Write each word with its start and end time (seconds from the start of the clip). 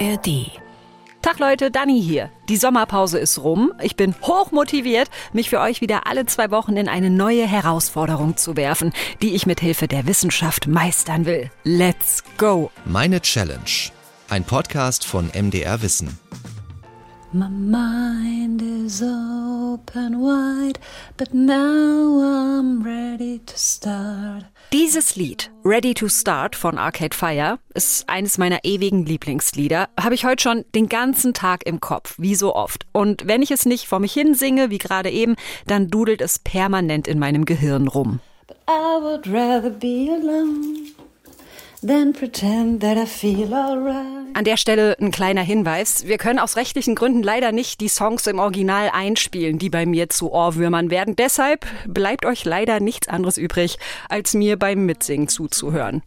ARD. 0.00 0.50
Tag 1.22 1.38
Leute, 1.38 1.70
Dani 1.70 2.02
hier. 2.02 2.30
Die 2.48 2.56
Sommerpause 2.56 3.18
ist 3.18 3.42
rum. 3.42 3.72
Ich 3.80 3.96
bin 3.96 4.14
hoch 4.22 4.50
motiviert, 4.50 5.08
mich 5.32 5.50
für 5.50 5.60
euch 5.60 5.80
wieder 5.80 6.06
alle 6.06 6.26
zwei 6.26 6.50
Wochen 6.50 6.76
in 6.76 6.88
eine 6.88 7.10
neue 7.10 7.46
Herausforderung 7.46 8.36
zu 8.36 8.56
werfen, 8.56 8.92
die 9.22 9.34
ich 9.34 9.46
mit 9.46 9.60
Hilfe 9.60 9.86
der 9.86 10.06
Wissenschaft 10.06 10.66
meistern 10.66 11.26
will. 11.26 11.50
Let's 11.62 12.24
go! 12.36 12.70
Meine 12.84 13.20
Challenge. 13.20 13.90
Ein 14.28 14.44
Podcast 14.44 15.06
von 15.06 15.30
MDR 15.32 15.80
Wissen. 15.80 16.18
My 17.32 17.48
mind 17.48 18.62
is 18.62 19.02
open 19.02 20.20
wide, 20.20 20.78
but 21.16 21.32
now 21.32 22.20
I'm 22.20 22.84
ready 22.84 23.40
to 23.46 23.54
start. 23.56 24.44
Dieses 24.72 25.14
Lied, 25.14 25.50
Ready 25.64 25.94
to 25.94 26.08
Start 26.08 26.56
von 26.56 26.78
Arcade 26.78 27.16
Fire, 27.16 27.58
ist 27.74 28.08
eines 28.08 28.38
meiner 28.38 28.64
ewigen 28.64 29.06
Lieblingslieder. 29.06 29.88
Habe 29.98 30.14
ich 30.14 30.24
heute 30.24 30.42
schon 30.42 30.64
den 30.74 30.88
ganzen 30.88 31.32
Tag 31.32 31.64
im 31.66 31.80
Kopf, 31.80 32.14
wie 32.18 32.34
so 32.34 32.54
oft. 32.54 32.86
Und 32.92 33.28
wenn 33.28 33.42
ich 33.42 33.50
es 33.52 33.66
nicht 33.66 33.86
vor 33.86 34.00
mich 34.00 34.12
hin 34.12 34.34
singe, 34.34 34.70
wie 34.70 34.78
gerade 34.78 35.10
eben, 35.10 35.36
dann 35.66 35.88
dudelt 35.88 36.20
es 36.20 36.38
permanent 36.38 37.06
in 37.06 37.18
meinem 37.18 37.44
Gehirn 37.44 37.86
rum. 37.86 38.20
But 38.46 38.56
I 38.68 39.00
would 39.00 39.26
rather 39.28 39.70
be 39.70 40.10
alone 40.10 40.92
than 41.86 42.12
pretend 42.12 42.80
that 42.80 42.96
I 42.96 43.06
feel 43.06 43.52
alright. 43.52 44.36
An 44.36 44.44
der 44.44 44.56
Stelle 44.56 44.96
ein 44.98 45.10
kleiner 45.10 45.42
Hinweis. 45.42 46.06
Wir 46.06 46.18
können 46.18 46.38
aus 46.38 46.56
rechtlichen 46.56 46.94
Gründen 46.94 47.22
leider 47.22 47.52
nicht 47.52 47.80
die 47.80 47.88
Songs 47.88 48.26
im 48.26 48.38
Original 48.40 48.90
einspielen, 48.92 49.58
die 49.58 49.70
bei 49.70 49.86
mir 49.86 50.08
zu 50.08 50.32
Ohrwürmern 50.32 50.90
werden. 50.90 51.14
Deshalb 51.14 51.66
bleibt 51.86 52.24
euch 52.26 52.44
leider 52.44 52.80
nichts 52.80 53.06
anderes 53.06 53.36
übrig, 53.36 53.78
als 54.08 54.34
mir 54.34 54.58
beim 54.58 54.86
Mitsingen 54.86 55.28
zuzuhören. 55.28 56.02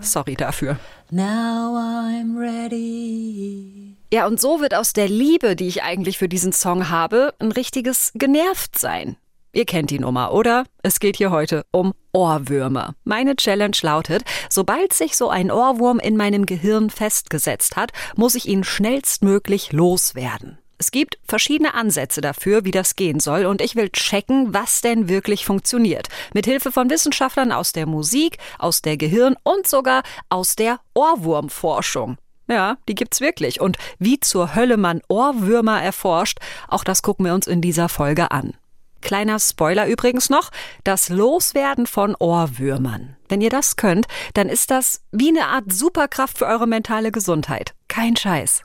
Sorry 0.00 0.34
dafür. 0.34 0.78
Now 1.10 1.76
I'm 1.76 2.38
ready. 2.38 3.96
Ja, 4.12 4.26
und 4.26 4.40
so 4.40 4.60
wird 4.60 4.74
aus 4.74 4.92
der 4.92 5.08
Liebe, 5.08 5.56
die 5.56 5.68
ich 5.68 5.82
eigentlich 5.82 6.18
für 6.18 6.28
diesen 6.28 6.52
Song 6.52 6.90
habe, 6.90 7.34
ein 7.40 7.52
richtiges 7.52 8.12
Genervtsein. 8.14 9.16
Ihr 9.52 9.64
kennt 9.64 9.90
die 9.90 9.98
Nummer, 9.98 10.32
oder? 10.32 10.64
Es 10.82 11.00
geht 11.00 11.16
hier 11.16 11.30
heute 11.30 11.64
um 11.70 11.94
Ohrwürmer. 12.12 12.94
Meine 13.04 13.34
Challenge 13.34 13.76
lautet, 13.82 14.22
sobald 14.50 14.92
sich 14.92 15.16
so 15.16 15.30
ein 15.30 15.50
Ohrwurm 15.50 15.98
in 15.98 16.16
meinem 16.16 16.44
Gehirn 16.44 16.90
festgesetzt 16.90 17.76
hat, 17.76 17.92
muss 18.14 18.34
ich 18.34 18.46
ihn 18.46 18.62
schnellstmöglich 18.62 19.72
loswerden. 19.72 20.58
Es 20.80 20.92
gibt 20.92 21.18
verschiedene 21.26 21.74
Ansätze 21.74 22.20
dafür, 22.20 22.64
wie 22.64 22.70
das 22.70 22.94
gehen 22.94 23.18
soll, 23.18 23.46
und 23.46 23.60
ich 23.60 23.74
will 23.74 23.88
checken, 23.88 24.54
was 24.54 24.80
denn 24.80 25.08
wirklich 25.08 25.44
funktioniert. 25.44 26.08
Mit 26.34 26.46
Hilfe 26.46 26.70
von 26.70 26.88
Wissenschaftlern 26.88 27.50
aus 27.50 27.72
der 27.72 27.86
Musik, 27.86 28.38
aus 28.60 28.80
der 28.80 28.96
Gehirn 28.96 29.34
und 29.42 29.66
sogar 29.66 30.02
aus 30.28 30.54
der 30.54 30.78
Ohrwurmforschung. 30.94 32.16
Ja, 32.48 32.76
die 32.88 32.94
gibt's 32.94 33.20
wirklich. 33.20 33.60
Und 33.60 33.76
wie 33.98 34.20
zur 34.20 34.54
Hölle 34.54 34.76
man 34.76 35.02
Ohrwürmer 35.08 35.82
erforscht, 35.82 36.38
auch 36.68 36.84
das 36.84 37.02
gucken 37.02 37.26
wir 37.26 37.34
uns 37.34 37.46
in 37.46 37.60
dieser 37.60 37.88
Folge 37.88 38.30
an. 38.30 38.54
Kleiner 39.00 39.38
Spoiler 39.38 39.86
übrigens 39.86 40.30
noch, 40.30 40.50
das 40.84 41.08
Loswerden 41.08 41.86
von 41.86 42.14
Ohrwürmern. 42.18 43.16
Wenn 43.28 43.40
ihr 43.40 43.50
das 43.50 43.76
könnt, 43.76 44.06
dann 44.34 44.48
ist 44.48 44.70
das 44.70 45.02
wie 45.12 45.28
eine 45.28 45.46
Art 45.46 45.72
Superkraft 45.72 46.38
für 46.38 46.46
eure 46.46 46.66
mentale 46.66 47.12
Gesundheit. 47.12 47.74
Kein 47.88 48.16
Scheiß. 48.16 48.62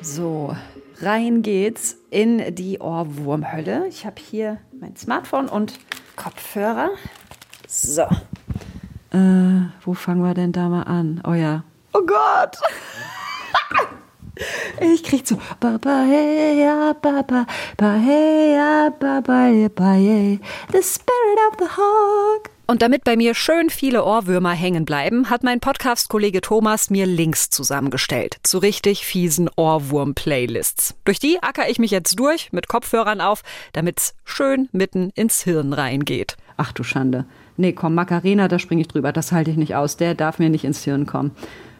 So, 0.00 0.54
rein 1.04 1.42
geht's 1.42 1.96
in 2.10 2.54
die 2.54 2.78
Ohrwurmhölle. 2.78 3.86
Ich 3.88 4.06
habe 4.06 4.20
hier 4.20 4.58
mein 4.80 4.96
Smartphone 4.96 5.48
und 5.48 5.78
Kopfhörer. 6.16 6.90
So. 7.68 8.02
Äh, 9.12 9.68
wo 9.84 9.94
fangen 9.94 10.22
wir 10.22 10.34
denn 10.34 10.52
da 10.52 10.68
mal 10.68 10.82
an? 10.82 11.22
Oh 11.26 11.34
ja. 11.34 11.64
Oh 11.92 12.02
Gott! 12.04 12.58
Ich 14.80 15.04
krieg 15.04 15.26
so 15.26 15.38
Baba 15.60 16.02
hey 16.02 16.60
ja 16.60 16.92
Baba 16.92 17.46
ba 17.76 17.92
hey 17.92 18.54
ja 18.56 18.90
Baba 18.90 19.48
ba 19.74 19.92
hey 19.92 20.40
The 20.72 20.82
spirit 20.82 21.38
of 21.48 21.58
the 21.58 21.68
hawk 21.76 22.50
und 22.66 22.82
damit 22.82 23.04
bei 23.04 23.16
mir 23.16 23.34
schön 23.34 23.70
viele 23.70 24.04
Ohrwürmer 24.04 24.52
hängen 24.52 24.84
bleiben, 24.84 25.30
hat 25.30 25.42
mein 25.42 25.60
Podcast-Kollege 25.60 26.40
Thomas 26.40 26.90
mir 26.90 27.06
Links 27.06 27.50
zusammengestellt 27.50 28.38
zu 28.42 28.58
richtig 28.58 29.04
fiesen 29.04 29.50
Ohrwurm-Playlists. 29.56 30.94
Durch 31.04 31.18
die 31.18 31.42
acker 31.42 31.68
ich 31.68 31.78
mich 31.78 31.90
jetzt 31.90 32.18
durch 32.18 32.52
mit 32.52 32.68
Kopfhörern 32.68 33.20
auf, 33.20 33.42
damit's 33.72 34.14
schön 34.24 34.68
mitten 34.72 35.10
ins 35.14 35.42
Hirn 35.42 35.72
reingeht. 35.72 36.36
Ach 36.56 36.72
du 36.72 36.84
Schande. 36.84 37.24
Nee, 37.56 37.72
komm, 37.72 37.94
Macarena, 37.94 38.48
da 38.48 38.58
springe 38.58 38.82
ich 38.82 38.88
drüber. 38.88 39.12
Das 39.12 39.32
halte 39.32 39.50
ich 39.50 39.56
nicht 39.56 39.74
aus. 39.74 39.96
Der 39.96 40.14
darf 40.14 40.38
mir 40.38 40.50
nicht 40.50 40.64
ins 40.64 40.84
Hirn 40.84 41.06
kommen. 41.06 41.32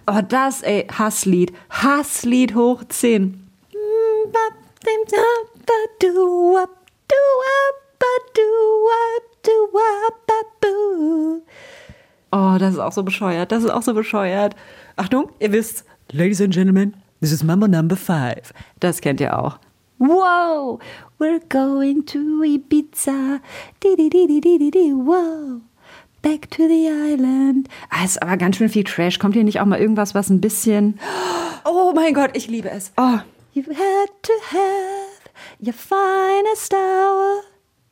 Oh, 0.06 0.20
das, 0.28 0.62
ey, 0.62 0.86
Hasslied. 0.92 1.52
Hasslied 1.70 2.54
hoch 2.54 2.84
10. 2.88 3.40
Oh, 12.30 12.56
das 12.58 12.74
ist 12.74 12.80
auch 12.80 12.92
so 12.92 13.02
bescheuert. 13.02 13.52
Das 13.52 13.62
ist 13.62 13.70
auch 13.70 13.82
so 13.82 13.94
bescheuert. 13.94 14.56
Achtung, 14.96 15.30
ihr 15.38 15.52
wisst, 15.52 15.84
Ladies 16.10 16.40
and 16.40 16.52
Gentlemen, 16.52 16.94
this 17.20 17.32
is 17.32 17.42
Mambo 17.42 17.66
Number 17.68 17.96
Five. 17.96 18.52
Das 18.80 19.00
kennt 19.00 19.20
ihr 19.20 19.38
auch. 19.38 19.58
Wow, 19.98 20.80
we're 21.18 21.40
going 21.48 22.04
to 22.06 22.42
Ibiza. 22.42 23.40
Di, 23.82 23.96
di, 23.96 24.10
di, 24.10 24.26
di, 24.26 24.40
di, 24.40 24.58
di, 24.58 24.70
di, 24.70 24.92
wow. 24.92 25.60
Back 26.22 26.50
to 26.50 26.66
the 26.66 26.88
island. 26.88 27.68
Ah, 27.90 28.04
ist 28.04 28.20
aber 28.22 28.36
ganz 28.36 28.56
schön 28.56 28.68
viel 28.68 28.84
Trash. 28.84 29.18
Kommt 29.18 29.34
hier 29.34 29.44
nicht 29.44 29.60
auch 29.60 29.66
mal 29.66 29.78
irgendwas, 29.78 30.14
was 30.14 30.30
ein 30.30 30.40
bisschen. 30.40 30.98
Oh 31.64 31.92
mein 31.94 32.14
Gott, 32.14 32.30
ich 32.34 32.48
liebe 32.48 32.70
es. 32.70 32.92
Oh. 32.96 33.18
You 33.52 33.62
had 33.62 34.10
to 34.22 34.32
have 34.50 35.30
your 35.60 35.74
finest 35.74 36.74
hour. 36.74 37.42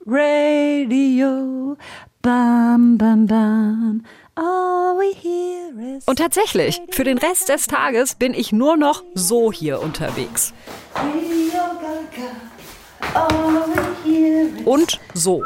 Radio. 0.06 1.76
Bam, 2.22 2.98
bam, 2.98 3.26
bam. 3.26 4.04
All 4.34 4.96
we 4.96 5.14
hear 5.14 5.96
is 5.96 6.04
Und 6.06 6.18
tatsächlich, 6.18 6.80
für 6.90 7.04
den 7.04 7.18
Rest 7.18 7.48
des 7.48 7.66
Tages 7.66 8.14
bin 8.14 8.34
ich 8.34 8.50
nur 8.52 8.76
noch 8.76 9.04
so 9.14 9.52
hier 9.52 9.80
unterwegs. 9.80 10.52
Und 14.64 15.00
so. 15.14 15.44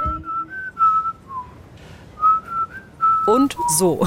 Und 3.26 3.56
so. 3.78 4.06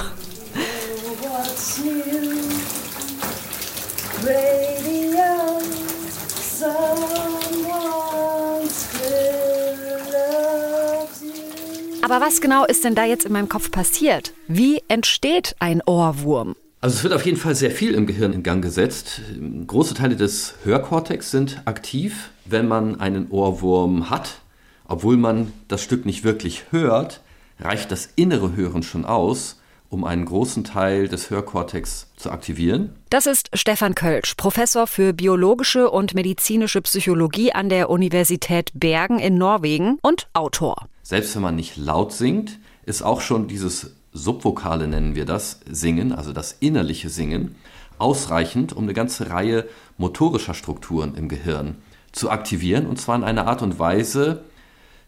Aber 12.09 12.25
was 12.25 12.41
genau 12.41 12.65
ist 12.65 12.83
denn 12.83 12.95
da 12.95 13.05
jetzt 13.05 13.25
in 13.25 13.33
meinem 13.33 13.49
Kopf 13.49 13.69
passiert? 13.69 14.33
Wie 14.47 14.81
entsteht 14.87 15.55
ein 15.59 15.83
Ohrwurm? 15.85 16.55
Also 16.81 16.95
es 16.95 17.03
wird 17.03 17.13
auf 17.13 17.23
jeden 17.23 17.37
Fall 17.37 17.53
sehr 17.53 17.69
viel 17.69 17.93
im 17.93 18.07
Gehirn 18.07 18.33
in 18.33 18.41
Gang 18.41 18.63
gesetzt. 18.63 19.21
Große 19.67 19.93
Teile 19.93 20.15
des 20.15 20.55
Hörkortex 20.63 21.29
sind 21.29 21.61
aktiv, 21.65 22.31
wenn 22.45 22.67
man 22.67 22.99
einen 22.99 23.29
Ohrwurm 23.29 24.09
hat. 24.09 24.39
Obwohl 24.87 25.17
man 25.17 25.53
das 25.67 25.83
Stück 25.83 26.07
nicht 26.07 26.23
wirklich 26.23 26.63
hört, 26.71 27.21
reicht 27.59 27.91
das 27.91 28.09
innere 28.15 28.55
Hören 28.55 28.81
schon 28.81 29.05
aus, 29.05 29.58
um 29.89 30.03
einen 30.03 30.25
großen 30.25 30.63
Teil 30.63 31.07
des 31.07 31.29
Hörkortex 31.29 32.07
zu 32.15 32.31
aktivieren. 32.31 32.91
Das 33.09 33.25
ist 33.25 33.49
Stefan 33.53 33.95
Kölsch, 33.95 34.35
Professor 34.35 34.87
für 34.87 35.13
biologische 35.13 35.89
und 35.89 36.13
medizinische 36.13 36.81
Psychologie 36.81 37.51
an 37.51 37.69
der 37.69 37.89
Universität 37.89 38.71
Bergen 38.75 39.19
in 39.19 39.37
Norwegen 39.37 39.97
und 40.01 40.27
Autor. 40.33 40.87
Selbst 41.01 41.35
wenn 41.35 41.41
man 41.41 41.55
nicht 41.55 41.75
laut 41.77 42.13
singt, 42.13 42.59
ist 42.85 43.01
auch 43.01 43.21
schon 43.21 43.47
dieses 43.47 43.95
Subvokale 44.13 44.87
nennen 44.87 45.15
wir 45.15 45.25
das, 45.25 45.59
Singen, 45.69 46.11
also 46.11 46.33
das 46.33 46.53
innerliche 46.59 47.09
Singen, 47.09 47.55
ausreichend, 47.97 48.73
um 48.73 48.83
eine 48.83 48.93
ganze 48.93 49.29
Reihe 49.29 49.67
motorischer 49.97 50.53
Strukturen 50.53 51.15
im 51.15 51.29
Gehirn 51.29 51.75
zu 52.11 52.29
aktivieren. 52.29 52.87
Und 52.87 52.99
zwar 52.99 53.15
in 53.15 53.23
einer 53.23 53.47
Art 53.47 53.61
und 53.61 53.77
Weise 53.77 54.43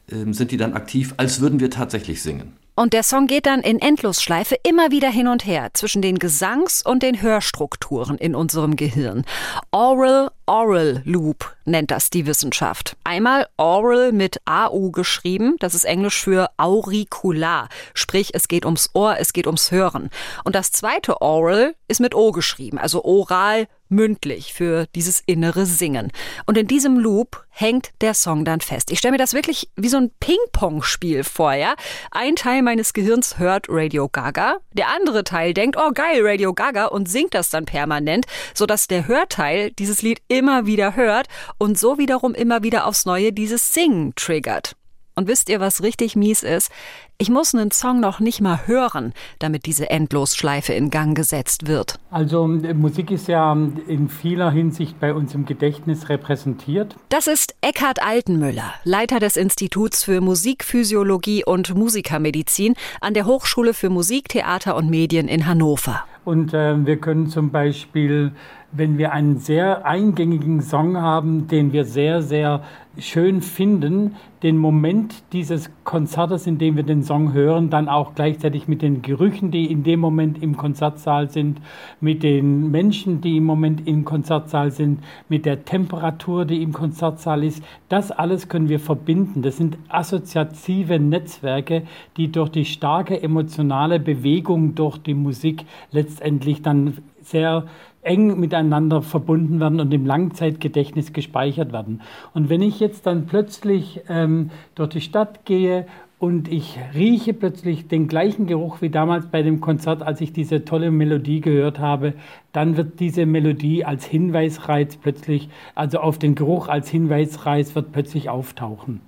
äh, 0.08 0.32
sind 0.34 0.52
die 0.52 0.58
dann 0.58 0.74
aktiv, 0.74 1.14
als 1.18 1.40
würden 1.40 1.60
wir 1.60 1.72
tatsächlich 1.72 2.22
singen. 2.22 2.54
Und 2.74 2.94
der 2.94 3.04
Song 3.04 3.28
geht 3.28 3.46
dann 3.46 3.62
in 3.62 3.80
Endlosschleife 3.80 4.56
immer 4.64 4.92
wieder 4.92 5.10
hin 5.10 5.28
und 5.28 5.46
her 5.46 5.70
zwischen 5.74 6.02
den 6.02 6.20
Gesangs- 6.20 6.86
und 6.86 7.04
den 7.04 7.22
Hörstrukturen 7.22 8.18
in 8.18 8.34
unserem 8.34 8.78
Gehirn. 8.78 9.26
Oral-Oral 9.72 11.02
Loop 11.04 11.54
nennt 11.66 11.92
das 11.92 12.10
die 12.10 12.26
Wissenschaft. 12.26 12.96
Einmal 13.04 13.48
Oral 13.58 14.14
mit 14.14 14.40
AU 14.46 14.92
geschrieben, 14.92 15.58
das 15.60 15.76
ist 15.76 15.84
Englisch 15.84 16.22
für 16.22 16.50
auricular, 16.58 17.68
sprich 17.94 18.32
es 18.34 18.48
geht 18.48 18.66
ums 18.66 18.90
Ohr, 18.94 19.18
es 19.20 19.34
geht 19.34 19.48
ums 19.48 19.72
Hören. 19.72 20.10
Und 20.46 20.56
das 20.56 20.72
zweite 20.72 21.22
Oral 21.22 21.76
ist 21.90 22.00
mit 22.00 22.16
O 22.16 22.32
geschrieben, 22.32 22.78
also 22.78 23.04
oral 23.04 23.68
mündlich 23.92 24.54
für 24.54 24.88
dieses 24.96 25.22
innere 25.26 25.66
Singen. 25.66 26.12
Und 26.46 26.58
in 26.58 26.68
diesem 26.68 26.98
Loop 26.98 27.46
hängt 27.50 27.92
der 28.02 28.14
Song 28.14 28.46
dann 28.46 28.62
fest. 28.62 28.92
Ich 28.92 29.00
stelle 29.00 29.12
mir 29.12 29.18
das 29.18 29.34
wirklich 29.34 29.70
wie 29.76 29.90
so 29.90 29.98
ein 29.98 30.12
Ping-Pong-Spiel 30.20 31.24
vor, 31.24 31.54
ja? 31.54 31.76
Ein 32.10 32.36
Teil 32.36 32.64
meines 32.64 32.94
Gehirns 32.94 33.38
hört 33.38 33.68
Radio 33.70 34.10
Gaga, 34.10 34.58
der 34.74 34.88
andere 34.90 35.24
Teil 35.24 35.54
denkt, 35.54 35.78
oh 35.78 35.92
geil, 35.94 36.22
Radio 36.24 36.54
Gaga 36.54 36.86
und 36.86 37.10
singt 37.10 37.34
das 37.34 37.50
dann 37.50 37.66
permanent, 37.66 38.26
sodass 38.54 38.88
der 38.88 39.08
Hörteil 39.08 39.72
dieses 39.72 40.02
Lied 40.02 40.22
immer 40.28 40.66
wieder 40.66 40.96
hört 40.96 41.28
und 41.58 41.78
so 41.78 41.98
wiederum 41.98 42.34
immer 42.34 42.64
wieder 42.64 42.88
aufs 42.88 43.06
Neue 43.06 43.34
dieses 43.34 43.74
Singen 43.74 44.14
triggert. 44.16 44.76
Und 45.16 45.28
wisst 45.28 45.50
ihr, 45.50 45.60
was 45.60 45.84
richtig 45.84 46.16
mies 46.16 46.44
ist? 46.44 46.72
Ich 47.18 47.30
muss 47.30 47.54
einen 47.54 47.72
Song 47.72 48.00
noch 48.00 48.20
nicht 48.20 48.42
mal 48.42 48.66
hören, 48.66 49.14
damit 49.40 49.66
diese 49.66 49.90
Endlosschleife 49.90 50.74
in 50.74 50.90
Gang 50.90 51.16
gesetzt 51.16 51.68
wird. 51.68 52.00
Also 52.10 52.48
Musik 52.48 53.12
ist 53.12 53.28
ja 53.28 53.52
in 53.54 54.10
vieler 54.10 54.50
Hinsicht 54.52 55.00
bei 55.00 55.14
uns 55.14 55.36
im 55.36 55.46
Gedächtnis 55.46 56.10
repräsentiert. 56.10 56.96
Das 57.10 57.28
ist 57.28 57.54
Eckhard 57.62 58.02
Altenmüller, 58.02 58.74
Leiter 58.84 59.20
des 59.20 59.38
Instituts 59.38 60.04
für 60.04 60.22
Musikphysiologie 60.22 61.44
und 61.46 61.76
Musikermedizin 61.76 62.76
an 63.02 63.14
der 63.14 63.26
Hochschule 63.26 63.74
für 63.74 63.90
Musik, 63.90 64.30
Theater 64.30 64.76
und 64.76 64.90
Medien 64.90 65.28
in 65.28 65.46
Hannover. 65.46 66.06
Und 66.24 66.54
äh, 66.54 66.86
wir 66.86 66.98
können 66.98 67.28
zum 67.28 67.50
Beispiel, 67.52 68.32
wenn 68.72 68.98
wir 68.98 69.12
einen 69.12 69.38
sehr 69.38 69.86
eingängigen 69.86 70.62
Song 70.62 70.98
haben, 70.98 71.48
den 71.48 71.74
wir 71.74 71.86
sehr, 71.86 72.22
sehr 72.22 72.62
schön 72.98 73.42
finden, 73.42 74.16
den 74.44 74.58
Moment 74.58 75.24
dieses 75.32 75.70
Konzertes, 75.84 76.46
in 76.46 76.58
dem 76.58 76.76
wir 76.76 76.84
den 76.84 77.04
Song 77.04 77.32
hören, 77.32 77.70
dann 77.70 77.88
auch 77.88 78.16
gleichzeitig 78.16 78.68
mit 78.68 78.82
den 78.82 79.02
Gerüchen, 79.02 79.52
die 79.52 79.72
in 79.72 79.84
dem 79.84 80.00
Moment 80.00 80.42
im 80.42 80.58
Konzertsaal 80.58 81.30
sind, 81.30 81.62
mit 82.02 82.24
den 82.24 82.70
Menschen, 82.70 83.22
die 83.22 83.38
im 83.38 83.46
Moment 83.46 83.88
im 83.88 84.04
Konzertsaal 84.04 84.72
sind, 84.72 85.00
mit 85.30 85.46
der 85.46 85.64
Temperatur, 85.64 86.44
die 86.46 86.62
im 86.62 86.74
Konzertsaal 86.74 87.44
ist, 87.44 87.64
das 87.88 88.12
alles 88.12 88.50
können 88.50 88.68
wir 88.68 88.80
verbinden. 88.80 89.42
Das 89.42 89.58
sind 89.58 89.78
assoziative 89.88 91.00
Netzwerke, 91.00 91.84
die 92.18 92.32
durch 92.32 92.50
die 92.50 92.66
starke 92.66 93.22
emotionale 93.22 94.00
Bewegung 94.00 94.76
durch 94.76 94.98
die 94.98 95.14
Musik 95.14 95.66
letztendlich 95.92 96.62
dann 96.62 96.98
sehr 97.22 97.66
eng 98.04 98.40
miteinander 98.40 99.02
verbunden 99.02 99.60
werden 99.60 99.80
und 99.80 99.94
im 99.94 100.06
Langzeitgedächtnis 100.06 101.14
gespeichert 101.14 101.72
werden. 101.72 102.02
Und 102.34 102.50
wenn 102.50 102.62
ich 102.62 102.80
jetzt 102.80 103.06
dann 103.06 103.26
plötzlich 103.26 104.02
ähm, 104.10 104.52
durch 104.76 104.90
die 104.90 105.02
Stadt 105.02 105.46
gehe 105.46 105.86
und 106.22 106.48
ich 106.48 106.78
rieche 106.94 107.34
plötzlich 107.34 107.88
den 107.88 108.08
gleichen 108.08 108.46
Geruch 108.46 108.82
wie 108.82 108.90
damals 108.90 109.26
bei 109.26 109.42
dem 109.42 109.60
Konzert, 109.60 110.04
als 110.04 110.22
ich 110.22 110.32
diese 110.32 110.64
tolle 110.66 110.92
Melodie 110.92 111.42
gehört 111.42 111.80
habe, 111.80 112.14
dann 112.52 112.78
wird 112.78 113.00
diese 113.00 113.26
Melodie 113.26 113.86
als 113.86 114.06
Hinweisreiz 114.06 114.98
plötzlich, 114.98 115.50
also 115.74 116.00
auf 116.00 116.20
den 116.20 116.36
Geruch 116.36 116.68
als 116.68 116.90
Hinweisreiz 116.90 117.74
wird 117.74 117.92
plötzlich 117.92 118.30
auftauchen. 118.30 119.02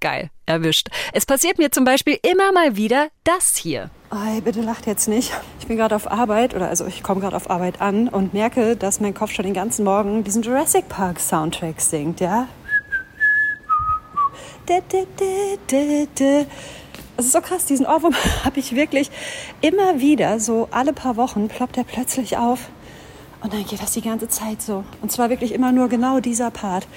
Geil, 0.00 0.30
erwischt. 0.46 0.88
Es 1.12 1.26
passiert 1.26 1.58
mir 1.58 1.70
zum 1.70 1.84
Beispiel 1.84 2.16
immer 2.22 2.52
mal 2.52 2.76
wieder 2.76 3.08
das 3.24 3.56
hier. 3.56 3.90
Ey, 4.10 4.40
bitte 4.40 4.62
lacht 4.62 4.86
jetzt 4.86 5.06
nicht. 5.06 5.32
Ich 5.60 5.66
bin 5.66 5.76
gerade 5.76 5.94
auf 5.94 6.10
Arbeit, 6.10 6.54
oder 6.54 6.68
also 6.68 6.86
ich 6.86 7.02
komme 7.02 7.20
gerade 7.20 7.36
auf 7.36 7.50
Arbeit 7.50 7.82
an 7.82 8.08
und 8.08 8.32
merke, 8.32 8.74
dass 8.74 9.00
mein 9.00 9.12
Kopf 9.12 9.32
schon 9.32 9.44
den 9.44 9.52
ganzen 9.52 9.84
Morgen 9.84 10.24
diesen 10.24 10.42
Jurassic 10.42 10.88
Park 10.88 11.20
Soundtrack 11.20 11.78
singt, 11.80 12.20
ja? 12.20 12.48
Es 17.18 17.26
ist 17.26 17.32
so 17.32 17.40
krass, 17.42 17.66
diesen 17.66 17.84
Ohrwurm 17.84 18.14
habe 18.44 18.58
ich 18.60 18.74
wirklich 18.74 19.10
immer 19.60 20.00
wieder, 20.00 20.40
so 20.40 20.68
alle 20.70 20.94
paar 20.94 21.16
Wochen 21.16 21.48
ploppt 21.48 21.76
er 21.76 21.84
plötzlich 21.84 22.38
auf. 22.38 22.70
Und 23.42 23.52
dann 23.52 23.64
geht 23.64 23.82
das 23.82 23.92
die 23.92 24.02
ganze 24.02 24.28
Zeit 24.28 24.62
so. 24.62 24.84
Und 25.02 25.12
zwar 25.12 25.28
wirklich 25.28 25.52
immer 25.52 25.70
nur 25.70 25.88
genau 25.88 26.20
dieser 26.20 26.50
Part. 26.50 26.88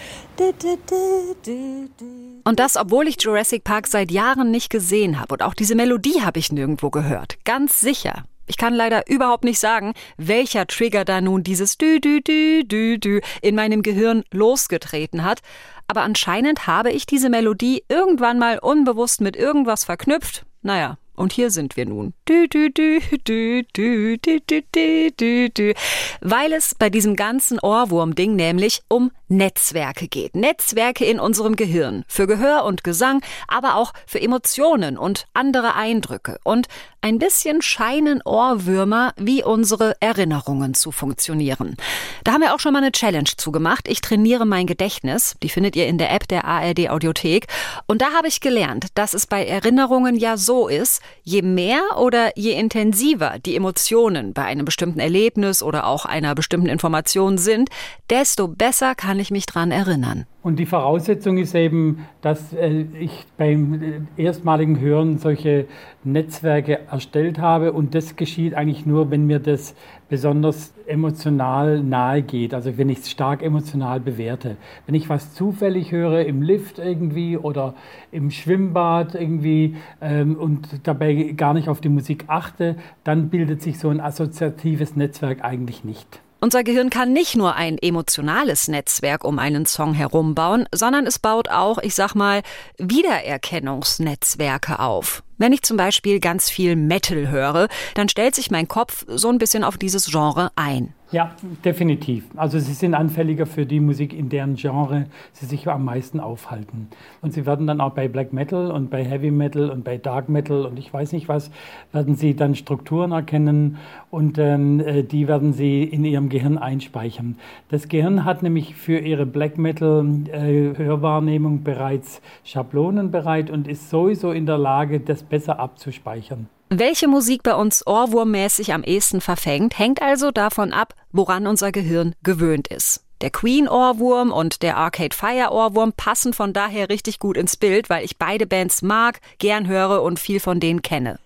Und 2.44 2.60
das, 2.60 2.78
obwohl 2.78 3.08
ich 3.08 3.22
Jurassic 3.22 3.64
Park 3.64 3.88
seit 3.88 4.12
Jahren 4.12 4.52
nicht 4.52 4.70
gesehen 4.70 5.20
habe. 5.20 5.34
Und 5.34 5.44
auch 5.44 5.54
diese 5.54 5.76
Melodie 5.76 6.22
habe 6.22 6.40
ich 6.40 6.52
nirgendwo 6.52 6.90
gehört. 6.90 7.38
Ganz 7.46 7.80
sicher. 7.80 8.24
Ich 8.48 8.58
kann 8.58 8.74
leider 8.74 9.10
überhaupt 9.10 9.44
nicht 9.44 9.60
sagen, 9.60 9.94
welcher 10.18 10.68
Trigger 10.68 11.06
da 11.06 11.22
nun 11.22 11.44
dieses 11.44 11.78
Dü 11.78 12.00
Dü 12.02 12.22
Dü 12.22 12.64
Dü 12.66 12.98
Dü 12.98 13.22
in 13.42 13.56
meinem 13.56 13.82
Gehirn 13.82 14.24
losgetreten 14.32 15.24
hat. 15.24 15.40
Aber 15.88 16.02
anscheinend 16.02 16.68
habe 16.68 16.92
ich 16.92 17.06
diese 17.06 17.30
Melodie 17.30 17.84
irgendwann 17.88 18.40
mal 18.40 18.60
unbewusst 18.60 19.22
mit 19.22 19.36
irgendwas 19.36 19.86
verknüpft. 19.86 20.46
Naja, 20.64 20.98
und 21.16 21.34
hier 21.34 21.52
sind 21.52 21.78
wir 21.78 21.86
nun. 21.86 22.14
Du, 22.26 22.48
du, 22.48 22.72
du, 22.72 23.00
du, 23.26 23.64
du, 23.74 24.18
du, 24.18 24.40
du, 24.40 24.62
du, 24.72 25.12
du, 25.12 25.50
du. 25.50 25.74
Weil 26.22 26.54
es 26.54 26.74
bei 26.76 26.90
diesem 26.90 27.16
ganzen 27.16 27.60
Ohrwurm-Ding 27.60 28.36
nämlich 28.36 28.82
um 28.88 29.12
Netzwerke 29.32 30.10
geht. 30.10 30.36
Netzwerke 30.36 31.06
in 31.06 31.20
unserem 31.20 31.56
Gehirn. 31.56 32.04
Für 32.08 32.28
Gehör 32.28 32.66
und 32.66 32.84
Gesang, 32.84 33.22
aber 33.48 33.76
auch 33.76 33.94
für 34.06 34.22
Emotionen 34.22 34.98
und 34.98 35.26
andere 35.34 35.76
Eindrücke. 35.76 36.38
Und 36.44 36.68
ein 37.00 37.18
bisschen 37.18 37.62
scheinen 37.62 38.22
Ohrwürmer 38.24 39.14
wie 39.18 39.44
unsere 39.44 39.96
Erinnerungen 40.02 40.74
zu 40.74 40.92
funktionieren. 40.92 41.76
Da 42.24 42.34
haben 42.34 42.42
wir 42.42 42.54
auch 42.54 42.60
schon 42.60 42.74
mal 42.74 42.80
eine 42.80 42.92
Challenge 42.92 43.30
zugemacht. 43.38 43.88
Ich 43.88 44.02
trainiere 44.02 44.46
mein 44.46 44.68
Gedächtnis. 44.68 45.36
Die 45.42 45.50
findet 45.50 45.76
ihr 45.76 45.88
in 45.88 45.98
der 45.98 46.12
App 46.12 46.28
der 46.28 46.46
ARD 46.46 46.90
Audiothek. 46.90 47.48
Und 47.88 48.02
da 48.02 48.12
habe 48.14 48.28
ich 48.28 48.42
gelernt, 48.42 48.88
dass 48.96 49.14
es 49.14 49.26
bei 49.26 49.46
Erinnerungen 49.46 50.16
ja 50.16 50.38
so 50.38 50.68
ist, 50.68 51.02
je 51.24 51.42
mehr 51.42 51.82
oder 51.98 52.38
je 52.38 52.52
intensiver 52.52 53.40
die 53.40 53.56
Emotionen 53.56 54.34
bei 54.34 54.44
einem 54.44 54.66
bestimmten 54.66 55.00
Erlebnis 55.00 55.64
oder 55.64 55.88
auch 55.88 56.06
einer 56.06 56.36
bestimmten 56.36 56.68
Information 56.68 57.38
sind, 57.38 57.70
desto 58.10 58.50
besser 58.50 58.94
kann 58.94 59.21
ich 59.22 59.32
mich 59.32 59.46
dran 59.46 59.72
erinnern. 59.72 60.26
Und 60.44 60.58
die 60.58 60.66
Voraussetzung 60.66 61.38
ist 61.38 61.54
eben, 61.54 62.06
dass 62.22 62.54
äh, 62.54 62.86
ich 63.00 63.26
beim 63.38 64.08
äh, 64.18 64.24
erstmaligen 64.24 64.80
Hören 64.80 65.20
solche 65.20 65.68
Netzwerke 66.04 66.80
erstellt 66.90 67.40
habe. 67.40 67.74
Und 67.74 67.94
das 67.94 68.16
geschieht 68.16 68.56
eigentlich 68.56 68.86
nur, 68.86 69.12
wenn 69.12 69.28
mir 69.28 69.40
das 69.40 69.76
besonders 70.10 70.74
emotional 70.88 71.82
nahe 71.82 72.22
geht. 72.22 72.54
Also 72.54 72.78
wenn 72.78 72.90
ich 72.90 73.00
es 73.00 73.12
stark 73.12 73.44
emotional 73.44 74.00
bewerte. 74.00 74.58
Wenn 74.86 74.96
ich 74.96 75.10
was 75.10 75.34
zufällig 75.34 75.92
höre 75.92 76.26
im 76.26 76.42
Lift 76.42 76.80
irgendwie 76.80 77.38
oder 77.38 77.76
im 78.12 78.32
Schwimmbad 78.32 79.16
irgendwie 79.16 79.76
ähm, 80.02 80.36
und 80.36 80.68
dabei 80.84 81.34
gar 81.38 81.54
nicht 81.54 81.70
auf 81.70 81.82
die 81.82 81.90
Musik 81.90 82.26
achte, 82.28 82.76
dann 83.04 83.30
bildet 83.30 83.62
sich 83.62 83.80
so 83.80 83.90
ein 83.90 84.02
assoziatives 84.02 84.96
Netzwerk 84.96 85.44
eigentlich 85.44 85.84
nicht. 85.84 86.20
Unser 86.44 86.64
Gehirn 86.64 86.90
kann 86.90 87.14
nicht 87.14 87.36
nur 87.36 87.54
ein 87.54 87.78
emotionales 87.78 88.68
Netzwerk 88.68 89.24
um 89.24 89.38
einen 89.38 89.68
Song 89.68 89.94
herum 89.94 90.34
bauen, 90.34 90.68
sondern 90.74 91.06
es 91.06 91.20
baut 91.20 91.50
auch, 91.50 91.78
ich 91.78 91.94
sag 91.94 92.16
mal, 92.16 92.42
Wiedererkennungsnetzwerke 92.80 94.80
auf. 94.80 95.22
Wenn 95.38 95.54
ich 95.54 95.62
zum 95.62 95.78
Beispiel 95.78 96.20
ganz 96.20 96.50
viel 96.50 96.76
Metal 96.76 97.30
höre, 97.30 97.68
dann 97.94 98.10
stellt 98.10 98.34
sich 98.34 98.50
mein 98.50 98.68
Kopf 98.68 99.06
so 99.08 99.30
ein 99.30 99.38
bisschen 99.38 99.64
auf 99.64 99.78
dieses 99.78 100.08
Genre 100.08 100.52
ein. 100.56 100.96
Ja, 101.12 101.32
definitiv. 101.66 102.24
Also 102.38 102.58
sie 102.58 102.72
sind 102.72 102.94
anfälliger 102.94 103.46
für 103.46 103.66
die 103.66 103.82
Musik, 103.82 104.14
in 104.14 104.30
deren 104.30 104.56
Genre 104.56 105.08
sie 105.34 105.46
sich 105.46 105.68
am 105.68 105.84
meisten 105.84 106.22
aufhalten. 106.22 106.88
Und 107.22 107.34
sie 107.34 107.46
werden 107.46 107.68
dann 107.68 107.82
auch 107.82 107.92
bei 107.92 108.08
Black 108.08 108.32
Metal 108.32 108.72
und 108.72 108.90
bei 108.90 109.04
Heavy 109.04 109.30
Metal 109.30 109.70
und 109.70 109.84
bei 109.84 109.98
Dark 109.98 110.30
Metal 110.30 110.66
und 110.66 110.80
ich 110.80 110.94
weiß 110.94 111.12
nicht 111.12 111.28
was, 111.28 111.52
werden 111.92 112.16
sie 112.16 112.34
dann 112.34 112.56
Strukturen 112.56 113.12
erkennen 113.12 113.78
und 114.10 114.38
ähm, 114.38 114.80
äh, 114.80 115.04
die 115.04 115.28
werden 115.28 115.52
sie 115.52 115.84
in 115.84 116.06
ihrem 116.06 116.30
Gehirn 116.30 116.58
einspeichern. 116.58 117.36
Das 117.68 117.90
Gehirn 117.90 118.24
hat 118.24 118.42
nämlich 118.42 118.76
für 118.76 118.98
ihre 118.98 119.26
Black 119.26 119.58
Metal 119.58 120.06
äh, 120.32 120.78
Hörwahrnehmung 120.78 121.64
bereits 121.64 122.22
Schablonen 122.46 123.12
bereit 123.12 123.50
und 123.50 123.68
ist 123.68 123.90
sowieso 123.90 124.32
in 124.32 124.46
der 124.46 124.58
Lage, 124.58 125.02
das 125.02 125.24
besser 125.24 125.60
abzuspeichern. 125.60 126.48
Welche 126.74 127.10
Musik 127.10 127.44
bei 127.44 127.54
uns 127.54 127.86
ohrwurmmäßig 127.86 128.72
am 128.74 128.84
ehesten 128.84 129.20
verfängt, 129.20 129.78
hängt 129.78 130.02
also 130.02 130.32
davon 130.32 130.72
ab, 130.72 130.94
woran 131.12 131.46
unser 131.46 131.74
Gehirn 131.74 132.16
gewöhnt 132.24 132.70
ist. 132.70 133.04
Der 133.20 133.30
Queen-Ohrwurm 133.30 134.32
und 134.32 134.62
der 134.64 134.78
Arcade 134.78 135.14
Fire-Ohrwurm 135.14 135.92
passen 135.92 136.32
von 136.32 136.54
daher 136.54 136.88
richtig 136.88 137.20
gut 137.20 137.36
ins 137.36 137.58
Bild, 137.58 137.90
weil 137.90 138.06
ich 138.06 138.18
beide 138.18 138.48
Bands 138.48 138.84
mag, 138.84 139.20
gern 139.38 139.68
höre 139.68 140.02
und 140.02 140.18
viel 140.18 140.40
von 140.40 140.62
denen 140.62 140.82
kenne. 140.82 141.20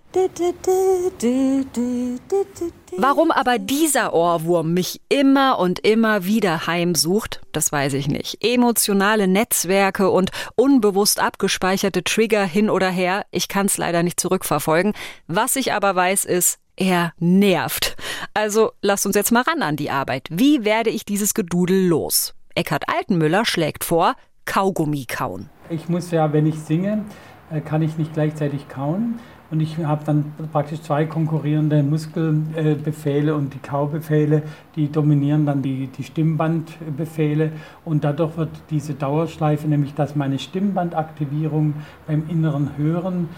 Warum 2.98 3.32
aber 3.32 3.60
dieser 3.60 4.14
Ohrwurm 4.14 4.74
mich 4.74 5.02
immer 5.10 5.60
und 5.60 5.80
immer 5.80 6.24
wieder 6.24 6.68
heimsucht, 6.68 7.42
das 7.52 7.74
weiß 7.74 7.94
ich 7.96 8.08
nicht. 8.08 8.38
Emotionale 8.42 9.28
Netzwerke 9.28 10.10
und 10.10 10.32
unbewusst 10.56 11.20
abgespeicherte 11.20 12.04
Trigger 12.04 12.46
hin 12.46 12.70
oder 12.70 12.90
her, 12.90 13.26
ich 13.32 13.50
kann 13.50 13.66
es 13.66 13.78
leider 13.78 14.04
nicht 14.04 14.20
zurückverfolgen. 14.20 14.94
Was 15.28 15.58
ich 15.58 15.74
aber 15.74 15.96
weiß 15.96 16.24
ist, 16.24 16.60
er 16.78 17.12
nervt. 17.20 17.98
Also 18.34 18.72
lasst 18.82 19.06
uns 19.06 19.16
jetzt 19.16 19.34
mal 19.34 19.44
ran 19.44 19.62
an 19.64 19.76
die 19.76 19.92
Arbeit. 19.92 20.28
Wie 20.30 20.64
werde 20.64 20.92
ich 20.92 21.04
dieses 21.04 21.34
Gedudel 21.34 21.88
los? 21.88 22.34
Eckhard 22.56 22.88
Altenmüller 22.88 23.46
schlägt 23.46 23.84
vor, 23.84 24.16
Kaugummi 24.46 25.06
kauen. 25.06 25.50
Ich 25.70 25.90
muss 25.90 26.12
ja, 26.12 26.32
wenn 26.32 26.46
ich 26.46 26.60
singe, 26.60 27.04
äh, 27.52 27.60
kann 27.60 27.82
ich 27.82 27.98
nicht 27.98 28.14
gleichzeitig 28.14 28.70
kauen. 28.70 29.20
Und 29.56 29.62
ich 29.62 29.78
habe 29.78 30.04
dann 30.04 30.34
praktisch 30.52 30.82
zwei 30.82 31.06
konkurrierende 31.06 31.82
Muskelbefehle 31.82 33.34
und 33.34 33.54
die 33.54 33.60
Kaubefehle, 33.60 34.44
die 34.76 34.92
dominieren 34.92 35.46
dann 35.46 35.62
die, 35.62 35.88
die 35.88 36.04
Stimmbandbefehle 36.04 37.54
und 37.86 38.04
dadurch 38.04 38.36
wird 38.36 38.50
diese 38.70 38.96
Dauerschleife, 38.96 39.70
nämlich 39.70 39.94
dass 39.94 40.14
meine 40.14 40.40
Stimmbandaktivierung 40.40 41.76
beim 42.06 42.28
inneren 42.28 42.72
Hören 42.76 43.30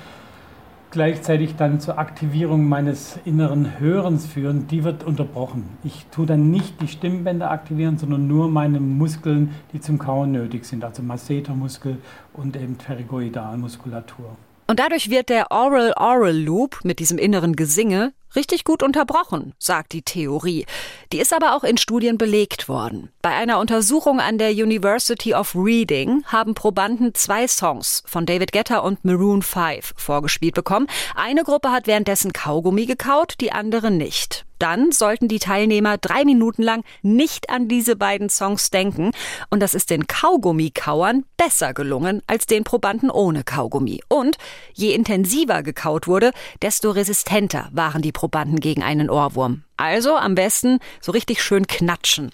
gleichzeitig 0.90 1.56
dann 1.56 1.80
zur 1.80 2.00
Aktivierung 2.00 2.68
meines 2.68 3.20
inneren 3.24 3.80
Hörens 3.80 4.26
führen, 4.26 4.66
die 4.68 4.84
wird 4.84 5.04
unterbrochen. 5.04 5.66
Ich 5.84 6.08
tue 6.10 6.26
dann 6.26 6.50
nicht 6.50 6.82
die 6.82 6.88
Stimmbänder 6.88 7.52
aktivieren, 7.52 8.00
sondern 8.00 8.26
nur 8.26 8.50
meine 8.50 8.80
Muskeln, 8.80 9.52
die 9.72 9.82
zum 9.82 10.00
Kauen 10.00 10.32
nötig 10.32 10.66
sind, 10.66 10.84
also 10.84 11.04
Massetermuskel 11.04 12.00
und 12.34 12.56
eben 12.58 12.74
Pterygoidalmuskulatur. 12.74 14.36
Und 14.70 14.80
dadurch 14.80 15.10
wird 15.10 15.30
der 15.30 15.52
Oral-Oral-Loop 15.52 16.84
mit 16.84 17.00
diesem 17.00 17.18
inneren 17.18 17.56
Gesinge 17.56 18.14
richtig 18.36 18.64
gut 18.64 18.84
unterbrochen, 18.84 19.54
sagt 19.60 19.94
die 19.94 20.02
Theorie. 20.02 20.66
Die 21.12 21.20
ist 21.20 21.34
aber 21.34 21.56
auch 21.56 21.64
in 21.64 21.78
Studien 21.78 22.18
belegt 22.18 22.68
worden. 22.68 23.10
Bei 23.22 23.32
einer 23.32 23.60
Untersuchung 23.60 24.20
an 24.20 24.38
der 24.38 24.52
University 24.52 25.34
of 25.34 25.56
Reading 25.56 26.24
haben 26.26 26.54
Probanden 26.54 27.14
zwei 27.14 27.48
Songs 27.48 28.04
von 28.06 28.26
David 28.26 28.52
Guetta 28.52 28.80
und 28.80 29.06
Maroon 29.06 29.42
5 29.42 29.94
vorgespielt 29.96 30.56
bekommen. 30.56 30.88
Eine 31.16 31.44
Gruppe 31.44 31.72
hat 31.72 31.88
währenddessen 31.88 32.34
Kaugummi 32.34 32.86
gekaut, 32.86 33.36
die 33.42 33.52
andere 33.52 33.92
nicht. 33.92 34.48
Dann 34.60 34.92
sollten 34.92 35.28
die 35.28 35.40
Teilnehmer 35.40 35.98
drei 35.98 36.26
Minuten 36.26 36.64
lang 36.64 36.84
nicht 37.02 37.50
an 37.50 37.68
diese 37.68 37.96
beiden 37.96 38.30
Songs 38.30 38.70
denken. 38.70 39.12
Und 39.50 39.60
das 39.60 39.74
ist 39.74 39.90
den 39.90 40.08
Kaugummikauern 40.08 41.26
besser 41.38 41.74
gelungen 41.74 42.22
als 42.28 42.48
den 42.48 42.64
Probanden 42.64 43.12
ohne 43.12 43.44
Kaugummi. 43.44 44.02
Und 44.08 44.38
je 44.74 44.94
intensiver 44.94 45.62
gekaut 45.62 46.08
wurde, 46.08 46.32
desto 46.62 46.92
resistenter 46.92 47.70
waren 47.72 48.02
die 48.02 48.12
Probanden 48.18 48.60
gegen 48.60 48.82
einen 48.82 49.12
Ohrwurm. 49.12 49.62
Also 49.78 50.16
am 50.16 50.34
besten 50.34 50.80
so 51.02 51.12
richtig 51.12 51.44
schön 51.44 51.68
knatschen. 51.68 52.32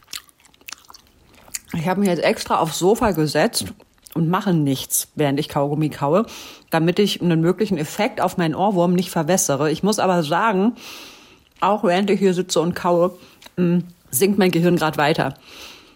Ich 1.74 1.90
habe 1.90 2.00
mich 2.00 2.08
jetzt 2.08 2.24
extra 2.24 2.60
aufs 2.60 2.80
Sofa 2.80 3.12
gesetzt 3.12 3.74
und 4.14 4.30
mache 4.30 4.54
nichts, 4.54 5.10
während 5.16 5.42
ich 5.42 5.50
Kaugummi 5.50 5.90
kaue, 5.90 6.26
damit 6.70 7.00
ich 7.00 7.22
einen 7.22 7.42
möglichen 7.42 7.78
Effekt 7.78 8.22
auf 8.22 8.38
meinen 8.38 8.56
Ohrwurm 8.56 8.94
nicht 8.94 9.10
verwässere. 9.10 9.72
Ich 9.72 9.84
muss 9.84 10.00
aber 10.00 10.24
sagen, 10.24 10.78
auch 11.60 11.84
während 11.84 12.10
ich 12.10 12.20
hier 12.20 12.34
sitze 12.34 12.62
und 12.62 12.76
kaue, 12.76 13.18
mm, 13.58 13.80
sinkt 14.10 14.40
mein 14.40 14.52
Gehirn 14.52 14.78
gerade 14.78 14.98
weiter. 14.98 15.34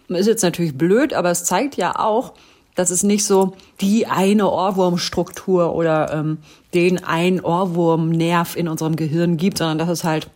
Ist 0.08 0.26
jetzt 0.26 0.42
natürlich 0.42 0.76
blöd, 0.76 1.14
aber 1.14 1.30
es 1.30 1.44
zeigt 1.44 1.78
ja 1.78 1.98
auch, 1.98 2.34
dass 2.78 2.90
es 2.90 3.02
nicht 3.02 3.24
so 3.24 3.56
die 3.80 4.06
eine 4.06 4.48
Ohrwurmstruktur 4.48 5.74
oder 5.74 6.12
ähm, 6.12 6.38
den 6.74 7.02
einen 7.02 7.40
Ohrwurmnerv 7.40 8.54
in 8.54 8.68
unserem 8.68 8.94
Gehirn 8.94 9.36
gibt, 9.36 9.58
sondern 9.58 9.78
dass 9.78 9.88
es 9.88 10.04
halt 10.04 10.30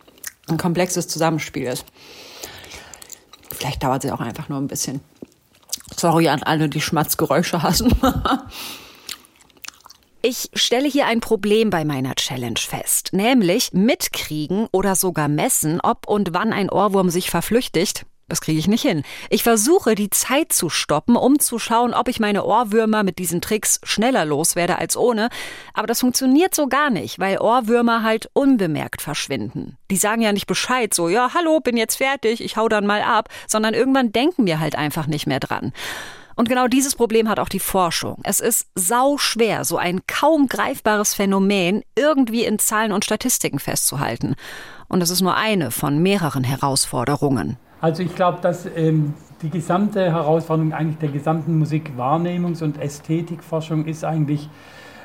ein 0.49 0.56
komplexes 0.56 1.06
Zusammenspiel 1.06 1.64
ist. 1.64 1.84
Vielleicht 3.50 3.84
dauert 3.84 4.04
es 4.04 4.11
auch 4.11 4.20
einfach 4.20 4.49
nur 4.49 4.58
ein 4.58 4.66
bisschen. 4.66 5.00
Sorry 5.96 6.28
an 6.28 6.42
alle, 6.42 6.68
die 6.68 6.80
Schmatzgeräusche 6.80 7.62
hassen. 7.62 7.94
Ich 10.25 10.50
stelle 10.54 10.88
hier 10.88 11.06
ein 11.06 11.18
Problem 11.18 11.70
bei 11.70 11.84
meiner 11.84 12.14
Challenge 12.14 12.56
fest, 12.56 13.08
nämlich 13.11 13.72
mitkriegen 13.72 14.68
oder 14.70 14.94
sogar 14.94 15.26
messen, 15.26 15.80
ob 15.80 16.06
und 16.06 16.32
wann 16.32 16.52
ein 16.52 16.70
Ohrwurm 16.70 17.11
sich 17.11 17.28
verflüchtigt. 17.28 18.06
Das 18.32 18.40
kriege 18.40 18.58
ich 18.58 18.66
nicht 18.66 18.80
hin. 18.80 19.02
Ich 19.28 19.42
versuche, 19.42 19.94
die 19.94 20.08
Zeit 20.08 20.54
zu 20.54 20.70
stoppen, 20.70 21.16
um 21.16 21.38
zu 21.38 21.58
schauen, 21.58 21.92
ob 21.92 22.08
ich 22.08 22.18
meine 22.18 22.46
Ohrwürmer 22.46 23.02
mit 23.02 23.18
diesen 23.18 23.42
Tricks 23.42 23.78
schneller 23.82 24.24
loswerde 24.24 24.78
als 24.78 24.96
ohne. 24.96 25.28
Aber 25.74 25.86
das 25.86 26.00
funktioniert 26.00 26.54
so 26.54 26.66
gar 26.66 26.88
nicht, 26.88 27.18
weil 27.18 27.36
Ohrwürmer 27.36 28.02
halt 28.02 28.30
unbemerkt 28.32 29.02
verschwinden. 29.02 29.76
Die 29.90 29.98
sagen 29.98 30.22
ja 30.22 30.32
nicht 30.32 30.46
Bescheid, 30.46 30.94
so, 30.94 31.10
ja, 31.10 31.34
hallo, 31.34 31.60
bin 31.60 31.76
jetzt 31.76 31.96
fertig, 31.96 32.42
ich 32.42 32.56
hau 32.56 32.70
dann 32.70 32.86
mal 32.86 33.02
ab, 33.02 33.28
sondern 33.46 33.74
irgendwann 33.74 34.12
denken 34.12 34.46
wir 34.46 34.60
halt 34.60 34.76
einfach 34.76 35.06
nicht 35.06 35.26
mehr 35.26 35.40
dran. 35.40 35.74
Und 36.34 36.48
genau 36.48 36.68
dieses 36.68 36.94
Problem 36.94 37.28
hat 37.28 37.38
auch 37.38 37.50
die 37.50 37.60
Forschung. 37.60 38.18
Es 38.24 38.40
ist 38.40 38.66
sau 38.74 39.18
schwer, 39.18 39.66
so 39.66 39.76
ein 39.76 40.06
kaum 40.06 40.46
greifbares 40.46 41.12
Phänomen 41.12 41.82
irgendwie 41.96 42.46
in 42.46 42.58
Zahlen 42.58 42.92
und 42.92 43.04
Statistiken 43.04 43.58
festzuhalten. 43.58 44.36
Und 44.88 45.02
es 45.02 45.10
ist 45.10 45.20
nur 45.20 45.36
eine 45.36 45.70
von 45.70 46.02
mehreren 46.02 46.44
Herausforderungen. 46.44 47.58
Also 47.82 48.04
ich 48.04 48.14
glaube, 48.14 48.38
dass 48.40 48.64
ähm, 48.76 49.12
die 49.42 49.50
gesamte 49.50 50.12
Herausforderung 50.12 50.72
eigentlich 50.72 50.98
der 50.98 51.08
gesamten 51.08 51.60
Musikwahrnehmungs- 51.60 52.62
und 52.62 52.80
Ästhetikforschung 52.80 53.86
ist 53.86 54.04
eigentlich 54.04 54.48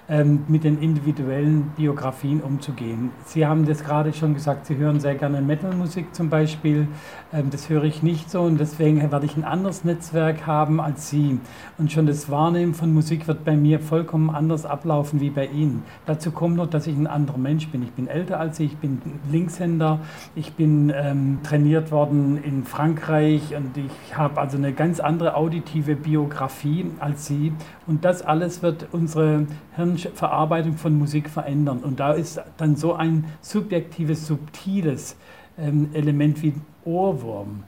ähm, 0.10 0.44
mit 0.48 0.64
den 0.64 0.82
individuellen 0.82 1.72
Biografien 1.76 2.42
umzugehen. 2.42 3.12
Sie 3.26 3.46
haben 3.46 3.66
das 3.66 3.84
gerade 3.84 4.14
schon 4.14 4.34
gesagt, 4.34 4.66
Sie 4.66 4.78
hören 4.78 5.02
sehr 5.02 5.16
gerne 5.16 5.42
Metalmusik 5.42 6.16
zum 6.16 6.30
Beispiel. 6.30 6.88
Ähm, 7.34 7.50
das 7.50 7.68
höre 7.70 7.84
ich 7.84 8.04
nicht 8.04 8.32
so 8.32 8.42
und 8.42 8.58
deswegen 8.58 9.12
werde 9.12 9.26
ich 9.26 9.36
ein 9.36 9.44
anderes 9.44 9.84
Netzwerk 9.84 10.48
haben 10.48 10.80
als 10.80 11.10
Sie. 11.10 11.40
Und 11.78 11.92
schon 11.92 12.08
das 12.08 12.30
Wahrnehmen 12.30 12.74
von 12.74 12.94
Musik 12.94 13.28
wird 13.28 13.44
bei 13.44 13.58
mir 13.58 13.82
vollkommen 13.82 14.30
anders 14.30 14.66
ablaufen 14.66 15.20
wie 15.20 15.30
bei 15.30 15.48
Ihnen. 15.48 15.84
Dazu 16.06 16.32
kommt 16.32 16.56
noch, 16.56 16.68
dass 16.68 16.88
ich 16.88 16.96
ein 16.96 17.08
anderer 17.08 17.38
Mensch 17.38 17.68
bin. 17.68 17.84
Ich 17.84 17.92
bin 17.92 18.08
älter 18.08 18.40
als 18.40 18.58
Sie, 18.58 18.66
ich 18.66 18.78
bin 18.78 19.02
Linkshänder, 19.30 20.00
ich 20.36 20.54
bin 20.54 20.94
ähm, 20.96 21.40
trainiert 21.44 21.92
worden 21.92 22.42
in 22.42 22.64
Frankreich 22.64 23.56
und 23.56 23.76
ich 23.76 24.18
habe 24.18 24.40
also 24.40 24.58
eine 24.58 24.72
ganz 24.72 25.02
andere 25.02 25.36
auditive 25.36 25.98
Biografie 25.98 26.86
als 27.00 27.26
Sie. 27.26 27.52
Und 27.88 28.06
das 28.06 28.22
alles 28.22 28.62
wird 28.62 28.88
unsere 28.92 29.48
Hirn 29.76 29.97
Verarbeitung 29.98 30.78
von 30.78 30.98
Musik 30.98 31.30
verändern. 31.30 31.80
Und 31.80 32.00
da 32.00 32.14
ist 32.14 32.42
dann 32.58 32.76
so 32.76 32.94
ein 32.94 33.26
subjektives, 33.42 34.28
subtiles 34.28 35.16
ähm, 35.58 35.90
Element 35.94 36.42
wie 36.44 36.54
Ohrwurm. 36.86 37.64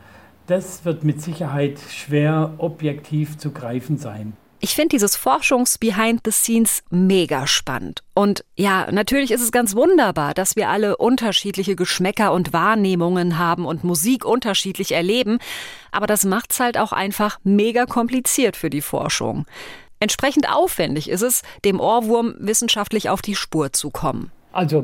Das 0.48 0.86
wird 0.86 1.03
mit 1.03 1.21
Sicherheit 1.21 1.79
schwer 1.89 2.53
objektiv 2.57 3.38
zu 3.38 3.51
greifen 3.51 3.98
sein. 3.98 4.33
Ich 4.62 4.75
finde 4.75 4.89
dieses 4.89 5.15
Forschungs-Behind 5.15 6.19
the 6.25 6.31
Scenes 6.31 6.83
mega 6.89 7.48
spannend. 7.48 8.03
Und 8.13 8.43
ja, 8.57 8.91
natürlich 8.91 9.31
ist 9.31 9.41
es 9.41 9.53
ganz 9.53 9.74
wunderbar, 9.74 10.33
dass 10.33 10.57
wir 10.57 10.67
alle 10.67 10.98
unterschiedliche 10.98 11.77
Geschmäcker 11.77 12.33
und 12.33 12.51
Wahrnehmungen 12.51 13.38
haben 13.38 13.65
und 13.65 13.86
Musik 13.86 14.25
unterschiedlich 14.25 14.91
erleben. 14.91 15.39
Aber 15.91 16.07
das 16.07 16.25
macht's 16.25 16.59
halt 16.59 16.77
auch 16.77 16.91
einfach 16.91 17.39
mega 17.43 17.86
kompliziert 17.86 18.57
für 18.57 18.69
die 18.69 18.81
Forschung. 18.81 19.45
Entsprechend 19.99 20.49
aufwendig 20.49 21.09
ist 21.09 21.21
es, 21.21 21.41
dem 21.65 21.79
Ohrwurm 21.79 22.35
wissenschaftlich 22.39 23.09
auf 23.09 23.21
die 23.21 23.35
Spur 23.35 23.73
zu 23.73 23.89
kommen. 23.89 24.31
Also 24.51 24.83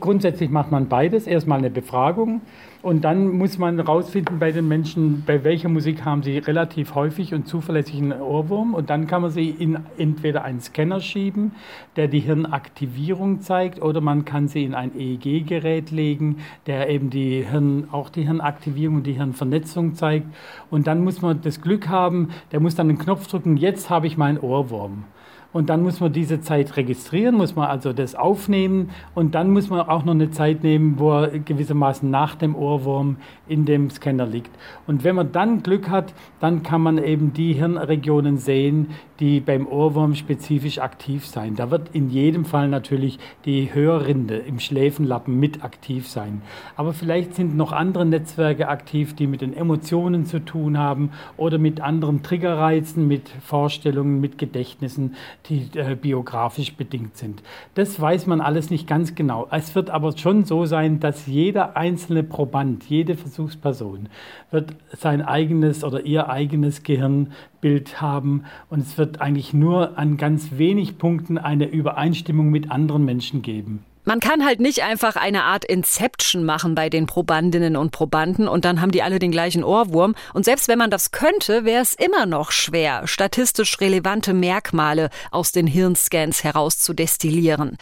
grundsätzlich 0.00 0.50
macht 0.50 0.72
man 0.72 0.88
beides. 0.88 1.28
Erstmal 1.28 1.58
eine 1.58 1.70
Befragung 1.70 2.40
und 2.82 3.04
dann 3.04 3.38
muss 3.38 3.56
man 3.56 3.76
herausfinden 3.76 4.38
bei 4.38 4.52
den 4.52 4.66
Menschen, 4.66 5.22
bei 5.24 5.44
welcher 5.44 5.68
Musik 5.68 6.04
haben 6.04 6.24
sie 6.24 6.38
relativ 6.38 6.94
häufig 6.94 7.34
und 7.34 7.46
zuverlässig 7.46 7.96
einen 7.96 8.20
Ohrwurm. 8.20 8.74
Und 8.74 8.90
dann 8.90 9.06
kann 9.06 9.22
man 9.22 9.30
sie 9.30 9.50
in 9.50 9.78
entweder 9.96 10.44
einen 10.44 10.60
Scanner 10.60 11.00
schieben, 11.00 11.52
der 11.96 12.08
die 12.08 12.20
Hirnaktivierung 12.20 13.40
zeigt, 13.42 13.80
oder 13.80 14.00
man 14.00 14.24
kann 14.24 14.48
sie 14.48 14.64
in 14.64 14.74
ein 14.74 14.90
EEG-Gerät 14.96 15.90
legen, 15.92 16.38
der 16.66 16.88
eben 16.88 17.10
die 17.10 17.44
Hirn, 17.44 17.88
auch 17.92 18.08
die 18.08 18.22
Hirnaktivierung 18.22 18.96
und 18.96 19.06
die 19.06 19.14
Hirnvernetzung 19.14 19.94
zeigt. 19.94 20.26
Und 20.70 20.88
dann 20.88 21.04
muss 21.04 21.22
man 21.22 21.40
das 21.42 21.60
Glück 21.60 21.88
haben, 21.88 22.30
der 22.52 22.58
muss 22.58 22.74
dann 22.74 22.88
einen 22.88 22.98
Knopf 22.98 23.28
drücken, 23.28 23.56
jetzt 23.56 23.88
habe 23.88 24.06
ich 24.08 24.16
meinen 24.16 24.38
Ohrwurm. 24.38 25.04
Und 25.52 25.70
dann 25.70 25.82
muss 25.82 26.00
man 26.00 26.12
diese 26.12 26.40
Zeit 26.40 26.76
registrieren, 26.76 27.34
muss 27.34 27.56
man 27.56 27.68
also 27.68 27.92
das 27.92 28.14
aufnehmen 28.14 28.90
und 29.14 29.34
dann 29.34 29.50
muss 29.50 29.70
man 29.70 29.80
auch 29.80 30.04
noch 30.04 30.14
eine 30.14 30.30
Zeit 30.30 30.62
nehmen, 30.62 30.98
wo 30.98 31.12
er 31.12 31.38
gewissermaßen 31.38 32.10
nach 32.10 32.34
dem 32.34 32.54
Ohrwurm 32.54 33.16
in 33.48 33.64
dem 33.64 33.88
Scanner 33.90 34.26
liegt. 34.26 34.50
Und 34.86 35.04
wenn 35.04 35.16
man 35.16 35.32
dann 35.32 35.62
Glück 35.62 35.88
hat, 35.88 36.12
dann 36.40 36.62
kann 36.62 36.82
man 36.82 36.98
eben 36.98 37.32
die 37.32 37.54
Hirnregionen 37.54 38.36
sehen, 38.36 38.88
die 39.20 39.40
beim 39.40 39.66
Ohrwurm 39.66 40.14
spezifisch 40.14 40.78
aktiv 40.78 41.26
sein. 41.26 41.56
Da 41.56 41.70
wird 41.70 41.88
in 41.92 42.10
jedem 42.10 42.44
Fall 42.44 42.68
natürlich 42.68 43.18
die 43.44 43.72
Hörrinde 43.72 44.36
im 44.36 44.60
Schläfenlappen 44.60 45.38
mit 45.38 45.64
aktiv 45.64 46.08
sein. 46.08 46.42
Aber 46.76 46.92
vielleicht 46.92 47.34
sind 47.34 47.56
noch 47.56 47.72
andere 47.72 48.04
Netzwerke 48.04 48.68
aktiv, 48.68 49.14
die 49.14 49.26
mit 49.26 49.40
den 49.40 49.56
Emotionen 49.56 50.26
zu 50.26 50.44
tun 50.44 50.78
haben 50.78 51.10
oder 51.36 51.58
mit 51.58 51.80
anderen 51.80 52.22
Triggerreizen, 52.22 53.08
mit 53.08 53.28
Vorstellungen, 53.28 54.20
mit 54.20 54.38
Gedächtnissen, 54.38 55.14
die 55.48 55.68
äh, 55.78 55.94
biografisch 55.94 56.76
bedingt 56.76 57.16
sind. 57.16 57.42
Das 57.74 58.00
weiß 58.00 58.26
man 58.26 58.40
alles 58.40 58.70
nicht 58.70 58.86
ganz 58.86 59.14
genau. 59.14 59.48
Es 59.50 59.74
wird 59.74 59.90
aber 59.90 60.16
schon 60.16 60.44
so 60.44 60.64
sein, 60.66 61.00
dass 61.00 61.26
jeder 61.26 61.76
einzelne 61.76 62.22
Proband, 62.22 62.84
jede 62.84 63.16
Versuchsperson 63.16 64.08
wird 64.50 64.74
sein 64.96 65.22
eigenes 65.22 65.84
oder 65.84 66.04
ihr 66.04 66.28
eigenes 66.28 66.82
Gehirnbild 66.82 68.00
haben 68.00 68.44
und 68.70 68.80
es 68.80 68.98
wird 68.98 69.20
eigentlich 69.20 69.52
nur 69.52 69.98
an 69.98 70.16
ganz 70.16 70.58
wenig 70.58 70.98
Punkten 70.98 71.38
eine 71.38 71.66
Übereinstimmung 71.66 72.50
mit 72.50 72.70
anderen 72.70 73.04
Menschen 73.04 73.42
geben. 73.42 73.84
Man 74.08 74.20
kann 74.20 74.44
halt 74.44 74.60
nicht 74.60 74.84
einfach 74.84 75.16
eine 75.16 75.42
Art 75.42 75.64
Inception 75.64 76.44
machen 76.44 76.76
bei 76.76 76.88
den 76.88 77.06
Probandinnen 77.06 77.74
und 77.74 77.90
Probanden 77.90 78.46
und 78.46 78.64
dann 78.64 78.80
haben 78.80 78.92
die 78.92 79.02
alle 79.02 79.18
den 79.18 79.32
gleichen 79.32 79.64
Ohrwurm. 79.64 80.14
Und 80.32 80.44
selbst 80.44 80.68
wenn 80.68 80.78
man 80.78 80.92
das 80.92 81.10
könnte, 81.10 81.64
wäre 81.64 81.82
es 81.82 81.94
immer 81.94 82.24
noch 82.24 82.52
schwer, 82.52 83.08
statistisch 83.08 83.80
relevante 83.80 84.32
Merkmale 84.32 85.10
aus 85.32 85.50
den 85.50 85.66
Hirnscans 85.66 86.44
herauszudestillieren. 86.44 87.78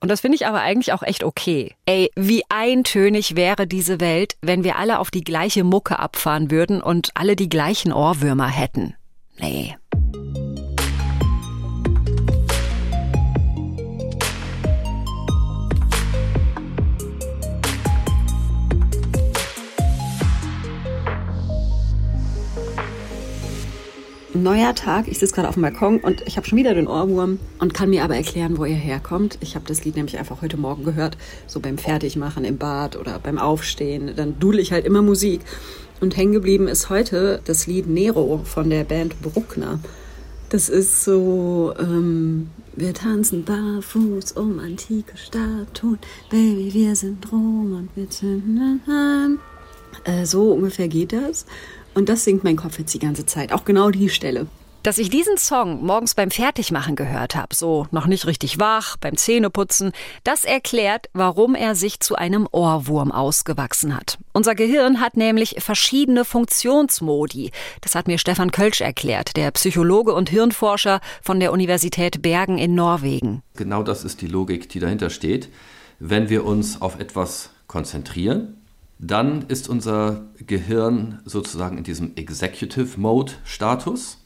Und 0.00 0.08
das 0.08 0.22
finde 0.22 0.34
ich 0.34 0.46
aber 0.48 0.60
eigentlich 0.60 0.92
auch 0.92 1.04
echt 1.04 1.22
okay. 1.22 1.76
Ey, 1.86 2.10
wie 2.16 2.42
eintönig 2.48 3.36
wäre 3.36 3.68
diese 3.68 4.00
Welt, 4.00 4.36
wenn 4.42 4.64
wir 4.64 4.74
alle 4.74 4.98
auf 4.98 5.12
die 5.12 5.22
gleiche 5.22 5.62
Mucke 5.62 6.00
abfahren 6.00 6.50
würden 6.50 6.82
und 6.82 7.10
alle 7.14 7.36
die 7.36 7.48
gleichen 7.48 7.92
Ohrwürmer 7.92 8.48
hätten. 8.48 8.96
Nee. 9.38 9.76
Neuer 24.42 24.74
Tag, 24.74 25.06
ich 25.08 25.18
sitze 25.18 25.34
gerade 25.34 25.48
auf 25.48 25.54
dem 25.54 25.62
Balkon 25.62 25.98
und 25.98 26.22
ich 26.26 26.36
habe 26.36 26.46
schon 26.46 26.56
wieder 26.56 26.74
den 26.74 26.86
Ohrwurm 26.86 27.38
und 27.58 27.74
kann 27.74 27.90
mir 27.90 28.04
aber 28.04 28.16
erklären, 28.16 28.56
wo 28.56 28.64
er 28.64 28.74
herkommt. 28.74 29.36
Ich 29.40 29.54
habe 29.54 29.66
das 29.66 29.84
Lied 29.84 29.96
nämlich 29.96 30.18
einfach 30.18 30.40
heute 30.40 30.56
Morgen 30.56 30.84
gehört, 30.84 31.18
so 31.46 31.60
beim 31.60 31.76
Fertigmachen 31.76 32.44
im 32.44 32.56
Bad 32.56 32.96
oder 32.96 33.18
beim 33.18 33.38
Aufstehen. 33.38 34.12
Dann 34.16 34.38
dudel 34.38 34.60
ich 34.60 34.72
halt 34.72 34.86
immer 34.86 35.02
Musik. 35.02 35.42
Und 36.00 36.16
hängen 36.16 36.32
geblieben 36.32 36.68
ist 36.68 36.88
heute 36.88 37.42
das 37.44 37.66
Lied 37.66 37.86
Nero 37.86 38.40
von 38.44 38.70
der 38.70 38.84
Band 38.84 39.20
Bruckner. 39.20 39.78
Das 40.48 40.68
ist 40.70 41.04
so, 41.04 41.74
ähm, 41.78 42.48
wir 42.74 42.94
tanzen 42.94 43.44
barfuß 43.44 44.32
um 44.32 44.58
antike 44.58 45.16
Statuen. 45.16 45.98
Baby, 46.30 46.70
wir 46.72 46.96
sind 46.96 47.30
Rom 47.30 47.74
und 47.74 47.88
wir 47.94 48.08
zünden 48.08 48.80
an. 48.88 49.38
Äh, 50.04 50.24
so 50.24 50.52
ungefähr 50.52 50.88
geht 50.88 51.12
das. 51.12 51.44
Und 51.94 52.08
das 52.08 52.24
singt 52.24 52.44
mein 52.44 52.56
Kopf 52.56 52.78
jetzt 52.78 52.94
die 52.94 52.98
ganze 52.98 53.26
Zeit. 53.26 53.52
Auch 53.52 53.64
genau 53.64 53.90
die 53.90 54.08
Stelle. 54.08 54.46
Dass 54.82 54.96
ich 54.96 55.10
diesen 55.10 55.36
Song 55.36 55.84
morgens 55.84 56.14
beim 56.14 56.30
Fertigmachen 56.30 56.96
gehört 56.96 57.34
habe, 57.34 57.54
so 57.54 57.86
noch 57.90 58.06
nicht 58.06 58.26
richtig 58.26 58.58
wach, 58.58 58.96
beim 58.96 59.14
Zähneputzen, 59.14 59.92
das 60.24 60.46
erklärt, 60.46 61.10
warum 61.12 61.54
er 61.54 61.74
sich 61.74 62.00
zu 62.00 62.14
einem 62.14 62.48
Ohrwurm 62.50 63.12
ausgewachsen 63.12 63.94
hat. 63.94 64.16
Unser 64.32 64.54
Gehirn 64.54 65.00
hat 65.00 65.18
nämlich 65.18 65.56
verschiedene 65.58 66.24
Funktionsmodi. 66.24 67.50
Das 67.82 67.94
hat 67.94 68.06
mir 68.06 68.16
Stefan 68.16 68.52
Kölsch 68.52 68.80
erklärt, 68.80 69.36
der 69.36 69.50
Psychologe 69.50 70.14
und 70.14 70.30
Hirnforscher 70.30 71.02
von 71.20 71.40
der 71.40 71.52
Universität 71.52 72.22
Bergen 72.22 72.56
in 72.56 72.74
Norwegen. 72.74 73.42
Genau 73.56 73.82
das 73.82 74.02
ist 74.02 74.22
die 74.22 74.28
Logik, 74.28 74.70
die 74.70 74.80
dahinter 74.80 75.10
steht. 75.10 75.50
Wenn 75.98 76.30
wir 76.30 76.46
uns 76.46 76.80
auf 76.80 76.98
etwas 76.98 77.50
konzentrieren, 77.66 78.59
dann 79.02 79.46
ist 79.48 79.68
unser 79.68 80.26
Gehirn 80.46 81.20
sozusagen 81.24 81.78
in 81.78 81.84
diesem 81.84 82.12
Executive 82.16 83.00
Mode 83.00 83.32
Status. 83.44 84.18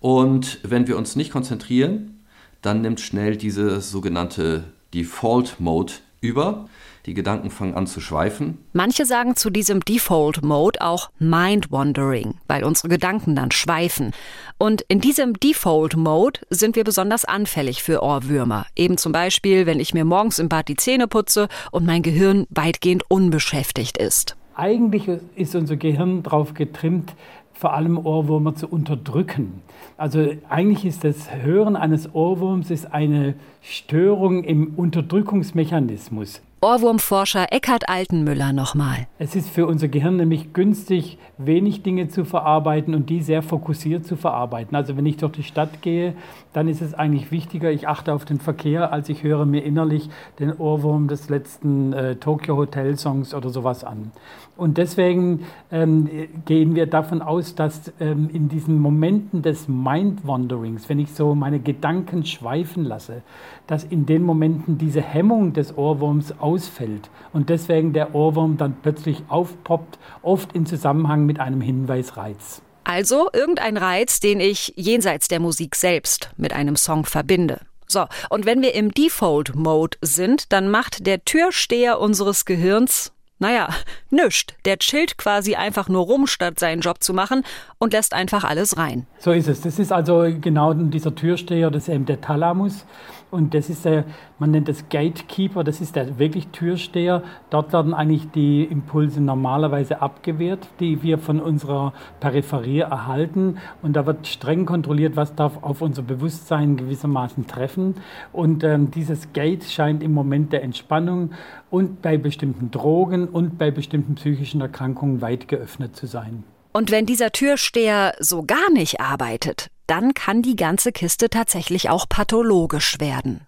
Und 0.00 0.60
wenn 0.62 0.86
wir 0.86 0.96
uns 0.96 1.14
nicht 1.14 1.30
konzentrieren, 1.30 2.24
dann 2.62 2.80
nimmt 2.80 3.00
schnell 3.00 3.36
diese 3.36 3.82
sogenannte 3.82 4.64
Default 4.94 5.60
Mode 5.60 5.92
über. 6.22 6.68
Die 7.06 7.12
Gedanken 7.12 7.50
fangen 7.50 7.74
an 7.74 7.86
zu 7.86 8.00
schweifen. 8.00 8.58
Manche 8.72 9.04
sagen 9.04 9.36
zu 9.36 9.50
diesem 9.50 9.80
Default 9.80 10.42
Mode 10.42 10.80
auch 10.80 11.10
Mind 11.18 11.70
Wandering, 11.70 12.36
weil 12.48 12.64
unsere 12.64 12.88
Gedanken 12.88 13.36
dann 13.36 13.50
schweifen. 13.50 14.12
Und 14.56 14.80
in 14.88 15.00
diesem 15.00 15.34
Default 15.34 15.96
Mode 15.96 16.40
sind 16.48 16.76
wir 16.76 16.84
besonders 16.84 17.26
anfällig 17.26 17.82
für 17.82 18.02
Ohrwürmer. 18.02 18.64
Eben 18.74 18.96
zum 18.96 19.12
Beispiel, 19.12 19.66
wenn 19.66 19.80
ich 19.80 19.92
mir 19.92 20.06
morgens 20.06 20.38
im 20.38 20.48
Bad 20.48 20.68
die 20.68 20.76
Zähne 20.76 21.06
putze 21.06 21.48
und 21.70 21.84
mein 21.84 22.02
Gehirn 22.02 22.46
weitgehend 22.48 23.02
unbeschäftigt 23.10 23.98
ist. 23.98 24.36
Eigentlich 24.54 25.08
ist 25.34 25.54
unser 25.54 25.76
Gehirn 25.76 26.22
darauf 26.22 26.54
getrimmt, 26.54 27.12
vor 27.52 27.74
allem 27.74 27.98
Ohrwürmer 27.98 28.54
zu 28.54 28.66
unterdrücken. 28.66 29.62
Also 29.96 30.30
eigentlich 30.48 30.84
ist 30.86 31.04
das 31.04 31.32
Hören 31.34 31.76
eines 31.76 32.14
Ohrwurms 32.14 32.70
ist 32.70 32.92
eine 32.92 33.34
Störung 33.62 34.42
im 34.42 34.74
Unterdrückungsmechanismus. 34.76 36.40
Ohrwurmforscher 36.64 37.52
Eckhard 37.52 37.90
Altenmüller 37.90 38.54
nochmal. 38.54 39.06
Es 39.18 39.36
ist 39.36 39.50
für 39.50 39.66
unser 39.66 39.88
Gehirn 39.88 40.16
nämlich 40.16 40.54
günstig, 40.54 41.18
wenig 41.36 41.82
Dinge 41.82 42.08
zu 42.08 42.24
verarbeiten 42.24 42.94
und 42.94 43.10
die 43.10 43.20
sehr 43.20 43.42
fokussiert 43.42 44.06
zu 44.06 44.16
verarbeiten. 44.16 44.74
Also 44.74 44.96
wenn 44.96 45.04
ich 45.04 45.18
durch 45.18 45.32
die 45.32 45.42
Stadt 45.42 45.82
gehe, 45.82 46.14
dann 46.54 46.66
ist 46.66 46.80
es 46.80 46.94
eigentlich 46.94 47.30
wichtiger, 47.30 47.70
ich 47.70 47.86
achte 47.86 48.14
auf 48.14 48.24
den 48.24 48.40
Verkehr, 48.40 48.94
als 48.94 49.10
ich 49.10 49.24
höre 49.24 49.44
mir 49.44 49.62
innerlich 49.62 50.08
den 50.38 50.54
Ohrwurm 50.54 51.06
des 51.06 51.28
letzten 51.28 51.92
äh, 51.92 52.16
Tokyo 52.16 52.56
Hotel 52.56 52.96
Songs 52.96 53.34
oder 53.34 53.50
sowas 53.50 53.84
an. 53.84 54.12
Und 54.56 54.78
deswegen 54.78 55.46
ähm, 55.72 56.08
gehen 56.44 56.76
wir 56.76 56.86
davon 56.86 57.22
aus, 57.22 57.56
dass 57.56 57.92
ähm, 57.98 58.30
in 58.32 58.48
diesen 58.48 58.78
Momenten 58.78 59.42
des 59.42 59.66
Mind-Wanderings, 59.66 60.88
wenn 60.88 61.00
ich 61.00 61.12
so 61.12 61.34
meine 61.34 61.58
Gedanken 61.58 62.24
schweifen 62.24 62.84
lasse, 62.84 63.22
dass 63.66 63.82
in 63.82 64.06
den 64.06 64.22
Momenten 64.22 64.78
diese 64.78 65.02
Hemmung 65.02 65.54
des 65.54 65.76
Ohrwurms 65.76 66.38
ausfällt 66.38 67.10
und 67.32 67.48
deswegen 67.48 67.92
der 67.92 68.14
Ohrwurm 68.14 68.56
dann 68.56 68.76
plötzlich 68.80 69.24
aufpoppt, 69.28 69.98
oft 70.22 70.52
in 70.52 70.66
Zusammenhang 70.66 71.26
mit 71.26 71.40
einem 71.40 71.60
Hinweisreiz. 71.60 72.62
Also 72.84 73.30
irgendein 73.32 73.76
Reiz, 73.76 74.20
den 74.20 74.38
ich 74.38 74.74
jenseits 74.76 75.26
der 75.26 75.40
Musik 75.40 75.74
selbst 75.74 76.30
mit 76.36 76.52
einem 76.52 76.76
Song 76.76 77.06
verbinde. 77.06 77.60
So, 77.86 78.04
und 78.30 78.46
wenn 78.46 78.62
wir 78.62 78.74
im 78.74 78.92
Default-Mode 78.92 79.98
sind, 80.00 80.52
dann 80.52 80.70
macht 80.70 81.06
der 81.06 81.24
Türsteher 81.24 81.98
unseres 81.98 82.44
Gehirns 82.44 83.12
naja, 83.44 83.68
nüscht. 84.08 84.54
Der 84.64 84.78
chillt 84.78 85.18
quasi 85.18 85.54
einfach 85.54 85.90
nur 85.90 86.06
rum, 86.06 86.26
statt 86.26 86.58
seinen 86.58 86.80
Job 86.80 87.02
zu 87.02 87.12
machen 87.12 87.44
und 87.76 87.92
lässt 87.92 88.14
einfach 88.14 88.42
alles 88.42 88.78
rein. 88.78 89.06
So 89.18 89.32
ist 89.32 89.48
es. 89.48 89.60
Das 89.60 89.78
ist 89.78 89.92
also 89.92 90.24
genau 90.40 90.72
dieser 90.72 91.14
Türsteher, 91.14 91.70
das 91.70 91.82
ist 91.82 91.94
eben 91.94 92.06
der 92.06 92.22
Thalamus. 92.22 92.86
Und 93.34 93.52
das 93.52 93.68
ist 93.68 93.84
der, 93.84 94.04
man 94.38 94.52
nennt 94.52 94.68
das 94.68 94.88
Gatekeeper, 94.88 95.64
das 95.64 95.80
ist 95.80 95.96
der 95.96 96.20
wirklich 96.20 96.46
Türsteher. 96.48 97.24
Dort 97.50 97.72
werden 97.72 97.92
eigentlich 97.92 98.30
die 98.30 98.62
Impulse 98.62 99.20
normalerweise 99.20 100.00
abgewehrt, 100.00 100.68
die 100.78 101.02
wir 101.02 101.18
von 101.18 101.40
unserer 101.40 101.94
Peripherie 102.20 102.78
erhalten. 102.78 103.58
Und 103.82 103.94
da 103.94 104.06
wird 104.06 104.28
streng 104.28 104.66
kontrolliert, 104.66 105.16
was 105.16 105.34
darf 105.34 105.64
auf 105.64 105.82
unser 105.82 106.02
Bewusstsein 106.02 106.76
gewissermaßen 106.76 107.48
treffen. 107.48 107.96
Und 108.32 108.62
ähm, 108.62 108.92
dieses 108.92 109.32
Gate 109.32 109.64
scheint 109.64 110.04
im 110.04 110.14
Moment 110.14 110.52
der 110.52 110.62
Entspannung 110.62 111.32
und 111.70 112.02
bei 112.02 112.16
bestimmten 112.16 112.70
Drogen 112.70 113.26
und 113.26 113.58
bei 113.58 113.72
bestimmten 113.72 114.14
psychischen 114.14 114.60
Erkrankungen 114.60 115.22
weit 115.22 115.48
geöffnet 115.48 115.96
zu 115.96 116.06
sein. 116.06 116.44
Und 116.72 116.92
wenn 116.92 117.04
dieser 117.04 117.32
Türsteher 117.32 118.14
so 118.20 118.44
gar 118.44 118.70
nicht 118.70 119.00
arbeitet, 119.00 119.70
dann 119.86 120.14
kann 120.14 120.42
die 120.42 120.56
ganze 120.56 120.92
Kiste 120.92 121.28
tatsächlich 121.28 121.90
auch 121.90 122.08
pathologisch 122.08 123.00
werden. 123.00 123.46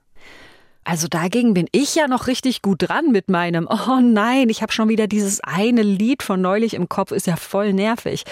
Also 0.85 1.09
dagegen 1.09 1.53
bin 1.53 1.66
ich 1.72 1.96
ja 1.96 2.07
noch 2.07 2.29
richtig 2.29 2.62
gut 2.62 2.88
dran 2.88 3.11
mit 3.11 3.29
meinem, 3.29 3.68
oh 3.70 4.01
nein, 4.01 4.49
ich 4.49 4.62
habe 4.62 4.72
schon 4.72 4.88
wieder 4.88 5.07
dieses 5.07 5.40
eine 5.40 5.83
Lied 5.83 6.22
von 6.22 6.40
neulich 6.40 6.75
im 6.75 6.88
Kopf, 6.88 7.11
ist 7.11 7.27
ja 7.27 7.37
voll 7.37 7.72
nervig. 7.72 8.25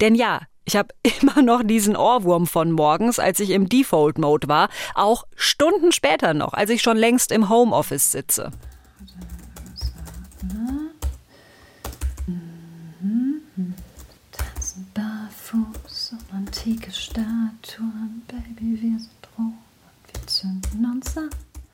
Denn 0.00 0.14
ja, 0.14 0.42
ich 0.64 0.76
habe 0.76 0.94
immer 1.20 1.42
noch 1.42 1.62
diesen 1.64 1.96
Ohrwurm 1.96 2.46
von 2.46 2.70
morgens, 2.70 3.18
als 3.18 3.40
ich 3.40 3.50
im 3.50 3.68
Default-Mode 3.68 4.48
war, 4.48 4.68
auch 4.94 5.24
Stunden 5.34 5.92
später 5.92 6.34
noch, 6.34 6.52
als 6.52 6.70
ich 6.70 6.82
schon 6.82 6.96
längst 6.96 7.32
im 7.32 7.48
Homeoffice 7.48 8.12
sitze. 8.12 8.50
Tanzen 14.30 14.86
barfuß 14.94 15.91
und 16.12 16.32
antike 16.32 16.90
Statuen, 16.90 18.22
Baby, 18.28 18.80
wir 18.82 18.98
sind 18.98 19.28
roh 19.38 19.42
und 19.42 20.12
wir 20.12 20.26
zünden 20.26 20.84
uns 20.84 21.16
an. 21.16 21.30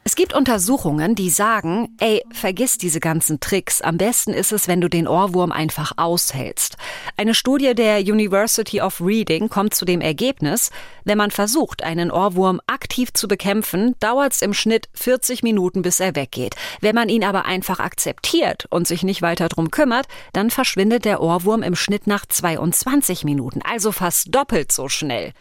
Es 0.08 0.16
gibt 0.16 0.32
Untersuchungen, 0.32 1.14
die 1.14 1.28
sagen, 1.28 1.94
ey, 2.00 2.22
vergiss 2.32 2.78
diese 2.78 2.98
ganzen 2.98 3.40
Tricks. 3.40 3.82
Am 3.82 3.98
besten 3.98 4.32
ist 4.32 4.52
es, 4.52 4.66
wenn 4.66 4.80
du 4.80 4.88
den 4.88 5.06
Ohrwurm 5.06 5.52
einfach 5.52 5.92
aushältst. 5.98 6.78
Eine 7.18 7.34
Studie 7.34 7.74
der 7.74 7.98
University 7.98 8.80
of 8.80 9.02
Reading 9.02 9.50
kommt 9.50 9.74
zu 9.74 9.84
dem 9.84 10.00
Ergebnis, 10.00 10.70
wenn 11.04 11.18
man 11.18 11.30
versucht, 11.30 11.82
einen 11.82 12.10
Ohrwurm 12.10 12.62
aktiv 12.66 13.12
zu 13.12 13.28
bekämpfen, 13.28 13.96
dauert 14.00 14.32
es 14.32 14.40
im 14.40 14.54
Schnitt 14.54 14.88
40 14.94 15.42
Minuten, 15.42 15.82
bis 15.82 16.00
er 16.00 16.16
weggeht. 16.16 16.56
Wenn 16.80 16.94
man 16.94 17.10
ihn 17.10 17.22
aber 17.22 17.44
einfach 17.44 17.78
akzeptiert 17.78 18.64
und 18.70 18.88
sich 18.88 19.02
nicht 19.02 19.20
weiter 19.20 19.50
drum 19.50 19.70
kümmert, 19.70 20.06
dann 20.32 20.48
verschwindet 20.48 21.04
der 21.04 21.20
Ohrwurm 21.20 21.62
im 21.62 21.76
Schnitt 21.76 22.06
nach 22.06 22.24
22 22.24 23.24
Minuten, 23.24 23.60
also 23.60 23.92
fast 23.92 24.34
doppelt 24.34 24.72
so 24.72 24.88
schnell. 24.88 25.34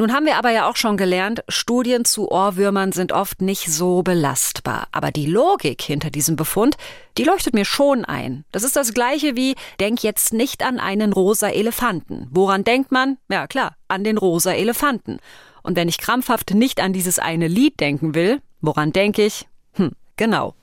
Nun 0.00 0.14
haben 0.14 0.24
wir 0.24 0.38
aber 0.38 0.48
ja 0.48 0.66
auch 0.66 0.76
schon 0.76 0.96
gelernt, 0.96 1.44
Studien 1.46 2.06
zu 2.06 2.30
Ohrwürmern 2.30 2.90
sind 2.90 3.12
oft 3.12 3.42
nicht 3.42 3.70
so 3.70 4.02
belastbar. 4.02 4.88
Aber 4.92 5.10
die 5.10 5.26
Logik 5.26 5.82
hinter 5.82 6.08
diesem 6.08 6.36
Befund, 6.36 6.78
die 7.18 7.24
leuchtet 7.24 7.52
mir 7.52 7.66
schon 7.66 8.06
ein. 8.06 8.46
Das 8.50 8.62
ist 8.62 8.76
das 8.76 8.94
gleiche 8.94 9.36
wie, 9.36 9.56
denk 9.78 10.02
jetzt 10.02 10.32
nicht 10.32 10.62
an 10.62 10.80
einen 10.80 11.12
rosa 11.12 11.50
Elefanten. 11.50 12.28
Woran 12.30 12.64
denkt 12.64 12.90
man? 12.90 13.18
Ja 13.28 13.46
klar, 13.46 13.76
an 13.88 14.02
den 14.02 14.16
rosa 14.16 14.52
Elefanten. 14.52 15.18
Und 15.62 15.76
wenn 15.76 15.90
ich 15.90 15.98
krampfhaft 15.98 16.54
nicht 16.54 16.80
an 16.80 16.94
dieses 16.94 17.18
eine 17.18 17.46
Lied 17.46 17.78
denken 17.78 18.14
will, 18.14 18.40
woran 18.62 18.94
denke 18.94 19.26
ich? 19.26 19.48
Hm, 19.74 19.90
genau, 20.16 20.54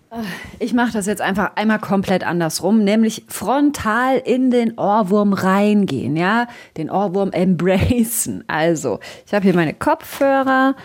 ich 0.59 0.73
mache 0.73 0.93
das 0.93 1.05
jetzt 1.05 1.21
einfach 1.21 1.51
einmal 1.55 1.79
komplett 1.79 2.25
andersrum, 2.25 2.83
nämlich 2.83 3.25
frontal 3.27 4.17
in 4.17 4.51
den 4.51 4.77
Ohrwurm 4.77 5.33
reingehen, 5.33 6.15
ja, 6.15 6.47
den 6.77 6.89
Ohrwurm 6.89 7.31
embracen. 7.31 8.43
Also, 8.47 8.99
ich 9.25 9.33
habe 9.33 9.43
hier 9.43 9.53
meine 9.53 9.73
Kopfhörer 9.73 10.75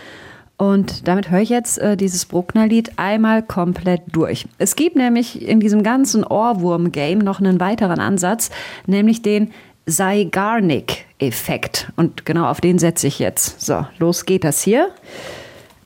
Und 0.62 1.08
damit 1.08 1.30
höre 1.30 1.40
ich 1.40 1.48
jetzt 1.48 1.78
äh, 1.78 1.96
dieses 1.96 2.26
Bruckner-Lied 2.26 2.92
einmal 2.96 3.42
komplett 3.42 4.02
durch. 4.12 4.46
Es 4.58 4.76
gibt 4.76 4.94
nämlich 4.94 5.42
in 5.42 5.58
diesem 5.58 5.82
ganzen 5.82 6.22
Ohrwurm-Game 6.24 7.18
noch 7.18 7.40
einen 7.40 7.58
weiteren 7.58 7.98
Ansatz, 7.98 8.50
nämlich 8.87 9.22
den 9.22 9.50
Zeigarnik-Effekt. 9.88 11.90
Und 11.96 12.24
genau 12.24 12.46
auf 12.46 12.61
den 12.61 12.78
setze 12.78 13.08
ich 13.08 13.18
jetzt. 13.18 13.61
So, 13.61 13.85
los 13.98 14.24
geht 14.24 14.44
das 14.44 14.62
hier. 14.62 14.90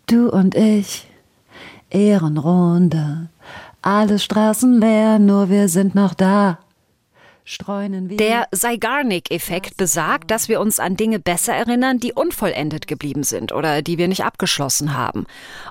Du 0.09 0.29
und 0.29 0.55
ich, 0.55 1.07
Ehrenrunde, 1.97 3.31
alle 3.81 4.19
Straßen 4.19 4.79
leer, 4.79 5.19
nur 5.19 5.49
wir 5.49 5.69
sind 5.71 5.95
noch 5.95 6.13
da. 6.13 6.59
Der 7.49 8.49
Zeigarnik-Effekt 8.51 9.77
besagt, 9.77 10.33
dass 10.33 10.49
wir 10.49 10.61
uns 10.61 10.81
an 10.81 10.97
Dinge 10.97 11.21
besser 11.21 11.55
erinnern, 11.55 12.01
die 12.01 12.13
unvollendet 12.13 12.89
geblieben 12.89 13.23
sind 13.23 13.53
oder 13.53 13.83
die 13.83 13.99
wir 13.99 14.09
nicht 14.09 14.25
abgeschlossen 14.25 14.97
haben. 14.97 15.27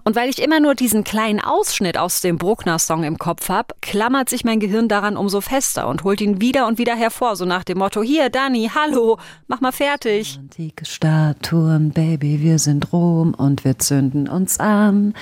Und 0.05 0.15
weil 0.15 0.29
ich 0.29 0.41
immer 0.41 0.61
nur 0.61 0.73
diesen 0.73 1.03
kleinen 1.03 1.41
Ausschnitt 1.41 1.97
aus 1.97 2.21
dem 2.21 2.37
Bruckner-Song 2.37 3.03
im 3.03 3.17
Kopf 3.17 3.49
habe, 3.49 3.75
klammert 3.81 4.29
sich 4.29 4.45
mein 4.45 4.61
Gehirn 4.61 4.87
daran 4.87 5.17
umso 5.17 5.41
fester 5.41 5.89
und 5.89 6.05
holt 6.05 6.21
ihn 6.21 6.39
wieder 6.39 6.65
und 6.67 6.77
wieder 6.77 6.95
hervor, 6.95 7.35
so 7.35 7.43
nach 7.43 7.65
dem 7.65 7.79
Motto, 7.79 8.01
hier, 8.01 8.29
Dani, 8.29 8.71
hallo, 8.73 9.17
mach 9.47 9.59
mal 9.59 9.73
fertig. 9.73 10.37
Antike 10.39 10.85
Statuen, 10.85 11.91
Baby, 11.91 12.39
wir 12.41 12.57
sind 12.57 12.93
Rom 12.93 13.33
und 13.33 13.65
wir 13.65 13.77
zünden 13.79 14.29
uns 14.29 14.61
an. 14.61 15.13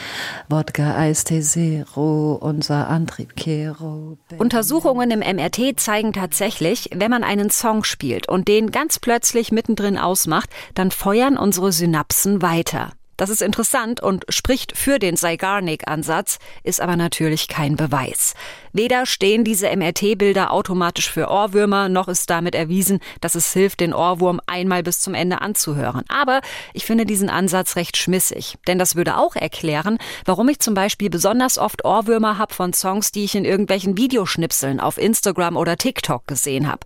Wodka, 0.50 0.96
Eistee, 0.98 1.42
Zero, 1.42 2.34
unser 2.40 2.90
Antrieb, 2.90 3.36
Kero. 3.36 4.20
Untersuchungen 4.38 5.10
im 5.10 5.20
MRT 5.20 5.80
zeigen 5.80 6.14
tatsächlich, 6.14 6.43
tatsächlich, 6.44 6.90
wenn 6.94 7.10
man 7.10 7.24
einen 7.24 7.50
Song 7.50 7.86
spielt 7.86 8.28
und 8.28 8.50
den 8.50 8.70
ganz 8.72 9.00
plötzlich 9.00 9.54
mittendrin 9.54 9.98
ausmacht, 9.98 10.50
dann 10.74 10.92
feuern 10.92 11.38
unsere 11.38 11.72
Synapsen 11.72 12.42
weiter. 12.42 12.92
Das 13.16 13.30
ist 13.30 13.42
interessant 13.42 14.02
und 14.02 14.26
spricht 14.28 14.76
für 14.76 15.00
den 15.00 15.16
Zeigarnik-Ansatz, 15.16 16.40
ist 16.64 16.82
aber 16.82 16.98
natürlich 16.98 17.48
kein 17.48 17.78
Beweis. 17.78 18.34
Weder 18.74 19.06
stehen 19.06 19.44
diese 19.44 19.74
MRT-Bilder 19.76 20.52
automatisch 20.52 21.12
für 21.12 21.30
Ohrwürmer, 21.30 21.90
noch 21.90 22.08
ist 22.08 22.30
damit 22.30 22.56
erwiesen, 22.56 23.00
dass 23.22 23.36
es 23.36 23.54
hilft, 23.54 23.80
den 23.80 23.94
Ohrwurm 23.94 24.42
einmal 24.48 24.82
bis 24.82 25.00
zum 25.00 25.14
Ende 25.14 25.42
anzuhören. 25.42 26.04
Aber 26.08 26.42
ich 26.74 26.84
finde 26.86 27.06
diesen 27.06 27.30
Ansatz 27.30 27.76
recht 27.76 27.98
schmissig, 27.98 28.58
denn 28.68 28.80
das 28.80 28.96
würde 28.96 29.18
auch 29.18 29.36
erklären, 29.36 30.00
warum 30.26 30.50
ich 30.50 30.60
zum 30.60 30.74
Beispiel 30.74 31.12
besonders 31.12 31.60
oft 31.60 31.86
Ohrwürmer 31.86 32.40
habe 32.40 32.54
von 32.54 32.74
Songs, 32.74 33.12
die 33.12 33.24
ich 33.24 33.36
in 33.36 33.46
irgendwelchen 33.46 33.96
Videoschnipseln 33.96 34.80
auf 34.80 34.98
Instagram 34.98 35.56
oder 35.56 35.78
TikTok 35.78 36.26
gesehen 36.26 36.68
habe. 36.68 36.80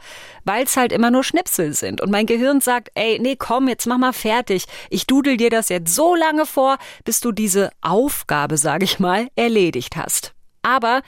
Weil 0.43 0.65
es 0.65 0.75
halt 0.75 0.91
immer 0.91 1.09
nur 1.09 1.23
Schnipsel 1.23 1.73
sind 1.73 2.01
und 2.01 2.11
mein 2.11 2.25
Gehirn 2.25 2.59
sagt, 2.59 2.89
ey, 2.95 3.17
nee, 3.19 3.37
komm, 3.37 3.69
jetzt 3.69 3.87
mach 3.87 3.97
mal 3.97 4.13
fertig. 4.13 4.65
Ich 4.89 5.07
dudel 5.07 5.37
dir 5.37 5.49
das 5.49 5.69
jetzt 5.69 5.95
so 5.95 6.15
lange 6.15 6.45
vor, 6.45 6.77
bis 7.05 7.21
du 7.21 7.31
diese 7.31 7.69
Aufgabe, 7.79 8.57
sage 8.57 8.83
ich 8.83 8.99
mal, 8.99 9.29
erledigt 9.35 9.95
hast. 9.95 10.33
Aber 10.61 11.01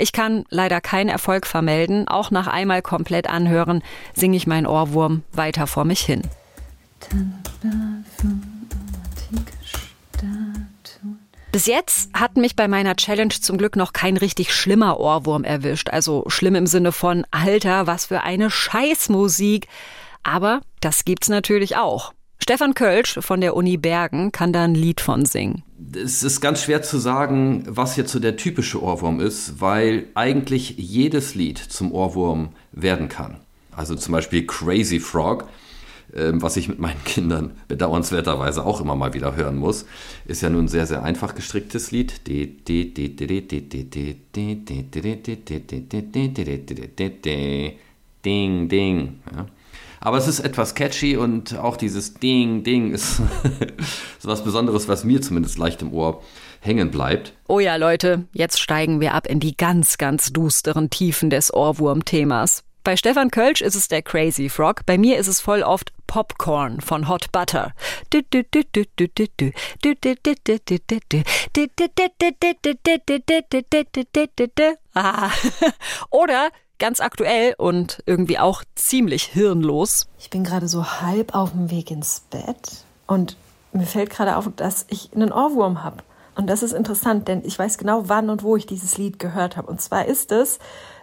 ich 0.00 0.12
kann 0.12 0.44
leider 0.50 0.80
keinen 0.80 1.08
Erfolg 1.08 1.46
vermelden. 1.46 2.08
Auch 2.08 2.30
nach 2.30 2.46
einmal 2.46 2.82
komplett 2.82 3.28
anhören, 3.28 3.82
singe 4.14 4.36
ich 4.36 4.46
meinen 4.46 4.66
Ohrwurm 4.66 5.22
weiter 5.32 5.66
vor 5.66 5.84
mich 5.84 6.00
hin. 6.00 6.22
Bis 11.52 11.66
jetzt 11.66 12.10
hat 12.14 12.36
mich 12.36 12.54
bei 12.54 12.68
meiner 12.68 12.94
Challenge 12.94 13.34
zum 13.40 13.58
Glück 13.58 13.74
noch 13.74 13.92
kein 13.92 14.16
richtig 14.16 14.54
schlimmer 14.54 15.00
Ohrwurm 15.00 15.42
erwischt. 15.42 15.90
Also 15.90 16.24
schlimm 16.28 16.54
im 16.54 16.66
Sinne 16.66 16.92
von, 16.92 17.26
Alter, 17.32 17.86
was 17.86 18.06
für 18.06 18.22
eine 18.22 18.50
Scheißmusik. 18.50 19.66
Aber 20.22 20.60
das 20.80 21.04
gibt's 21.04 21.28
natürlich 21.28 21.76
auch. 21.76 22.12
Stefan 22.50 22.74
Kölsch 22.74 23.20
von 23.20 23.40
der 23.40 23.54
Uni 23.54 23.76
Bergen 23.76 24.32
kann 24.32 24.52
da 24.52 24.64
ein 24.64 24.74
Lied 24.74 25.00
von 25.00 25.24
singen. 25.24 25.62
Es 25.94 26.24
ist 26.24 26.40
ganz 26.40 26.64
schwer 26.64 26.82
zu 26.82 26.98
sagen, 26.98 27.62
was 27.68 27.94
jetzt 27.94 28.10
so 28.10 28.18
der 28.18 28.36
typische 28.36 28.82
Ohrwurm 28.82 29.20
ist, 29.20 29.60
weil 29.60 30.06
eigentlich 30.16 30.74
jedes 30.76 31.36
Lied 31.36 31.58
zum 31.58 31.92
Ohrwurm 31.92 32.48
werden 32.72 33.08
kann. 33.08 33.36
Also 33.70 33.94
zum 33.94 34.10
Beispiel 34.10 34.48
Crazy 34.48 34.98
Frog, 34.98 35.48
ähm, 36.12 36.42
was 36.42 36.56
ich 36.56 36.66
mit 36.66 36.80
meinen 36.80 37.04
Kindern 37.04 37.52
bedauernswerterweise 37.68 38.66
auch 38.66 38.80
immer 38.80 38.96
mal 38.96 39.14
wieder 39.14 39.36
hören 39.36 39.56
muss, 39.56 39.86
ist 40.26 40.42
ja 40.42 40.50
nun 40.50 40.64
ein 40.64 40.68
sehr, 40.68 40.86
sehr 40.86 41.04
einfach 41.04 41.36
gestricktes 41.36 41.92
Lied. 41.92 42.26
Ding, 42.26 42.64
ding. 48.68 49.20
Aber 50.00 50.16
es 50.16 50.26
ist 50.26 50.40
etwas 50.40 50.74
catchy 50.74 51.16
und 51.16 51.56
auch 51.58 51.76
dieses 51.76 52.14
Ding, 52.14 52.64
Ding 52.64 52.92
ist 52.92 53.16
so 54.18 54.28
was 54.28 54.42
Besonderes, 54.42 54.88
was 54.88 55.04
mir 55.04 55.20
zumindest 55.20 55.58
leicht 55.58 55.82
im 55.82 55.92
Ohr 55.92 56.22
hängen 56.60 56.90
bleibt. 56.90 57.34
Oh 57.48 57.60
ja, 57.60 57.76
Leute, 57.76 58.24
jetzt 58.32 58.60
steigen 58.60 59.00
wir 59.00 59.14
ab 59.14 59.26
in 59.26 59.40
die 59.40 59.56
ganz, 59.56 59.98
ganz 59.98 60.32
dusteren 60.32 60.88
Tiefen 60.88 61.28
des 61.28 61.52
Ohrwurm-Themas. 61.52 62.64
Bei 62.82 62.96
Stefan 62.96 63.30
Kölsch 63.30 63.60
ist 63.60 63.74
es 63.74 63.88
der 63.88 64.00
Crazy 64.00 64.48
Frog, 64.48 64.86
bei 64.86 64.96
mir 64.96 65.18
ist 65.18 65.26
es 65.26 65.40
voll 65.40 65.62
oft 65.62 65.92
Popcorn 66.06 66.80
von 66.80 67.08
Hot 67.08 67.30
Butter. 67.30 67.74
Oder 76.10 76.50
ganz 76.80 76.98
aktuell 76.98 77.54
und 77.56 78.02
irgendwie 78.06 78.40
auch 78.40 78.64
ziemlich 78.74 79.22
hirnlos. 79.24 80.08
Ich 80.18 80.30
bin 80.30 80.42
gerade 80.42 80.66
so 80.66 80.84
halb 80.84 81.34
auf 81.34 81.52
dem 81.52 81.70
Weg 81.70 81.92
ins 81.92 82.22
Bett 82.30 82.84
und 83.06 83.36
mir 83.72 83.86
fällt 83.86 84.10
gerade 84.10 84.36
auf, 84.36 84.48
dass 84.56 84.86
ich 84.88 85.10
einen 85.14 85.30
Ohrwurm 85.30 85.84
habe. 85.84 86.02
Und 86.34 86.48
das 86.48 86.64
ist 86.64 86.72
interessant, 86.72 87.28
denn 87.28 87.42
ich 87.44 87.58
weiß 87.58 87.78
genau, 87.78 88.08
wann 88.08 88.30
und 88.30 88.42
wo 88.42 88.56
ich 88.56 88.66
dieses 88.66 88.98
Lied 88.98 89.18
gehört 89.18 89.56
habe. 89.56 89.70
Und 89.70 89.80
zwar 89.80 90.06
ist 90.06 90.32
es 90.32 90.58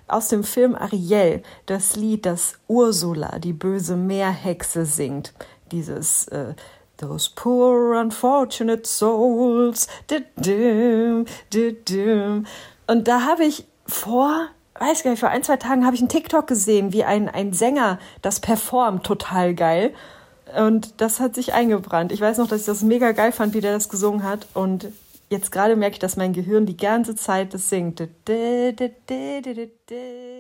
aus 0.08 0.30
dem 0.30 0.44
Film 0.44 0.76
Ariel, 0.76 1.44
das 1.66 1.96
Lied, 1.96 2.26
das 2.26 2.56
Ursula, 2.68 3.40
die 3.40 3.54
böse 3.54 3.96
Meerhexe, 3.96 4.86
singt. 4.86 5.34
Dieses 5.72 6.28
äh, 6.30 6.56
Those 6.98 7.30
poor 7.36 8.00
unfortunate 8.00 8.88
souls. 8.88 9.88
Und 12.88 13.08
da 13.08 13.22
habe 13.22 13.46
ich 13.46 13.66
vor 13.86 14.48
weiß 14.80 15.04
gar 15.04 15.12
nicht, 15.12 15.20
vor 15.20 15.30
ein, 15.30 15.44
zwei 15.44 15.58
Tagen 15.58 15.86
habe 15.86 15.96
ich 15.96 16.02
einen 16.02 16.10
TikTok 16.10 16.48
gesehen, 16.48 16.94
wie 16.94 17.04
ein, 17.04 17.30
ein 17.30 17.54
Sänger 17.54 18.00
das 18.22 18.40
performt, 18.40 19.06
total 19.06 19.54
geil. 19.54 19.94
Und 20.58 21.02
das 21.02 21.20
hat 21.20 21.36
sich 21.36 21.54
eingebrannt. 21.54 22.12
Ich 22.12 22.22
weiß 22.22 22.38
noch, 22.38 22.48
dass 22.48 22.62
ich 22.62 22.66
das 22.66 22.82
mega 22.82 23.12
geil 23.12 23.32
fand, 23.32 23.54
wie 23.54 23.62
der 23.62 23.74
das 23.74 23.90
gesungen 23.90 24.24
hat. 24.24 24.48
Und 24.54 24.88
jetzt 25.30 25.52
gerade 25.52 25.76
merke 25.76 25.96
ich, 25.96 26.00
dass 26.00 26.16
mein 26.16 26.34
Gehirn 26.34 26.66
die 26.66 26.78
ganze 26.78 27.16
Zeit 27.16 27.54
das 27.54 27.70
singt. 27.70 28.00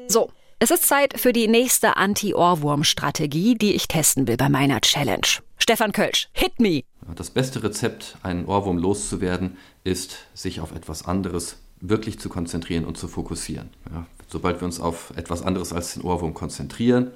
So, 0.07 0.29
es 0.59 0.71
ist 0.71 0.87
Zeit 0.87 1.19
für 1.19 1.33
die 1.33 1.47
nächste 1.47 1.97
Anti-Ohrwurm-Strategie, 1.97 3.55
die 3.55 3.75
ich 3.75 3.87
testen 3.87 4.27
will 4.27 4.37
bei 4.37 4.49
meiner 4.49 4.81
Challenge. 4.81 5.27
Stefan 5.59 5.91
Kölsch, 5.91 6.29
hit 6.31 6.59
me! 6.59 6.83
Das 7.15 7.29
beste 7.29 7.61
Rezept, 7.63 8.17
einen 8.23 8.45
Ohrwurm 8.45 8.77
loszuwerden, 8.77 9.57
ist, 9.83 10.17
sich 10.33 10.59
auf 10.59 10.73
etwas 10.73 11.05
anderes 11.05 11.57
wirklich 11.79 12.19
zu 12.19 12.29
konzentrieren 12.29 12.85
und 12.85 12.97
zu 12.97 13.07
fokussieren. 13.07 13.69
Ja, 13.91 14.05
sobald 14.27 14.61
wir 14.61 14.65
uns 14.65 14.79
auf 14.79 15.13
etwas 15.15 15.41
anderes 15.41 15.73
als 15.73 15.93
den 15.93 16.03
Ohrwurm 16.03 16.33
konzentrieren, 16.33 17.11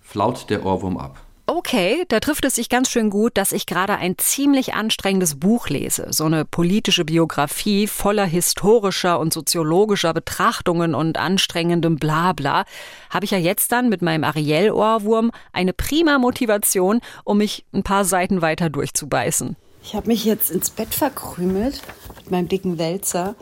flaut 0.00 0.50
der 0.50 0.64
Ohrwurm 0.64 0.96
ab. 0.96 1.20
Okay, 1.46 2.06
da 2.08 2.20
trifft 2.20 2.46
es 2.46 2.54
sich 2.54 2.70
ganz 2.70 2.88
schön 2.88 3.10
gut, 3.10 3.36
dass 3.36 3.52
ich 3.52 3.66
gerade 3.66 3.96
ein 3.96 4.16
ziemlich 4.16 4.72
anstrengendes 4.72 5.38
Buch 5.38 5.68
lese. 5.68 6.06
So 6.08 6.24
eine 6.24 6.46
politische 6.46 7.04
Biografie 7.04 7.86
voller 7.86 8.24
historischer 8.24 9.20
und 9.20 9.34
soziologischer 9.34 10.14
Betrachtungen 10.14 10.94
und 10.94 11.18
anstrengendem 11.18 11.96
Blabla. 11.96 12.64
Habe 13.10 13.26
ich 13.26 13.30
ja 13.30 13.36
jetzt 13.36 13.72
dann 13.72 13.90
mit 13.90 14.00
meinem 14.00 14.24
Ariel-Ohrwurm 14.24 15.32
eine 15.52 15.74
prima 15.74 16.18
Motivation, 16.18 17.02
um 17.24 17.36
mich 17.36 17.66
ein 17.74 17.82
paar 17.82 18.06
Seiten 18.06 18.40
weiter 18.40 18.70
durchzubeißen. 18.70 19.54
Ich 19.82 19.94
habe 19.94 20.06
mich 20.06 20.24
jetzt 20.24 20.50
ins 20.50 20.70
Bett 20.70 20.94
verkrümelt 20.94 21.82
mit 22.16 22.30
meinem 22.30 22.48
dicken 22.48 22.78
Wälzer 22.78 23.34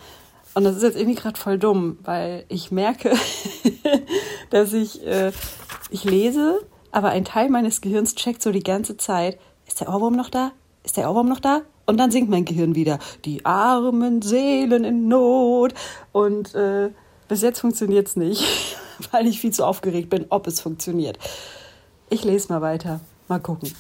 und 0.54 0.64
das 0.64 0.76
ist 0.76 0.82
jetzt 0.82 0.96
irgendwie 0.96 1.18
gerade 1.18 1.38
voll 1.38 1.58
dumm, 1.58 1.98
weil 2.02 2.44
ich 2.48 2.70
merke, 2.70 3.12
dass 4.50 4.72
ich, 4.72 5.06
äh, 5.06 5.32
ich 5.90 6.04
lese, 6.04 6.60
aber 6.90 7.10
ein 7.10 7.24
Teil 7.24 7.48
meines 7.48 7.80
Gehirns 7.80 8.14
checkt 8.14 8.42
so 8.42 8.52
die 8.52 8.62
ganze 8.62 8.96
Zeit, 8.96 9.38
ist 9.66 9.80
der 9.80 9.88
Ohrwurm 9.88 10.14
noch 10.14 10.28
da? 10.28 10.52
Ist 10.84 10.96
der 10.96 11.08
Ohrwurm 11.10 11.28
noch 11.28 11.40
da? 11.40 11.62
Und 11.86 11.98
dann 11.98 12.10
singt 12.10 12.28
mein 12.28 12.44
Gehirn 12.44 12.74
wieder, 12.74 12.98
die 13.24 13.44
armen 13.44 14.22
Seelen 14.22 14.84
in 14.84 15.08
Not. 15.08 15.74
Und 16.12 16.54
äh, 16.54 16.90
bis 17.28 17.42
jetzt 17.42 17.60
funktioniert 17.60 18.08
es 18.08 18.16
nicht, 18.16 18.76
weil 19.10 19.26
ich 19.26 19.40
viel 19.40 19.52
zu 19.52 19.64
aufgeregt 19.64 20.10
bin, 20.10 20.26
ob 20.28 20.46
es 20.46 20.60
funktioniert. 20.60 21.18
Ich 22.10 22.24
lese 22.24 22.52
mal 22.52 22.60
weiter. 22.60 23.00
Mal 23.28 23.40
gucken. 23.40 23.72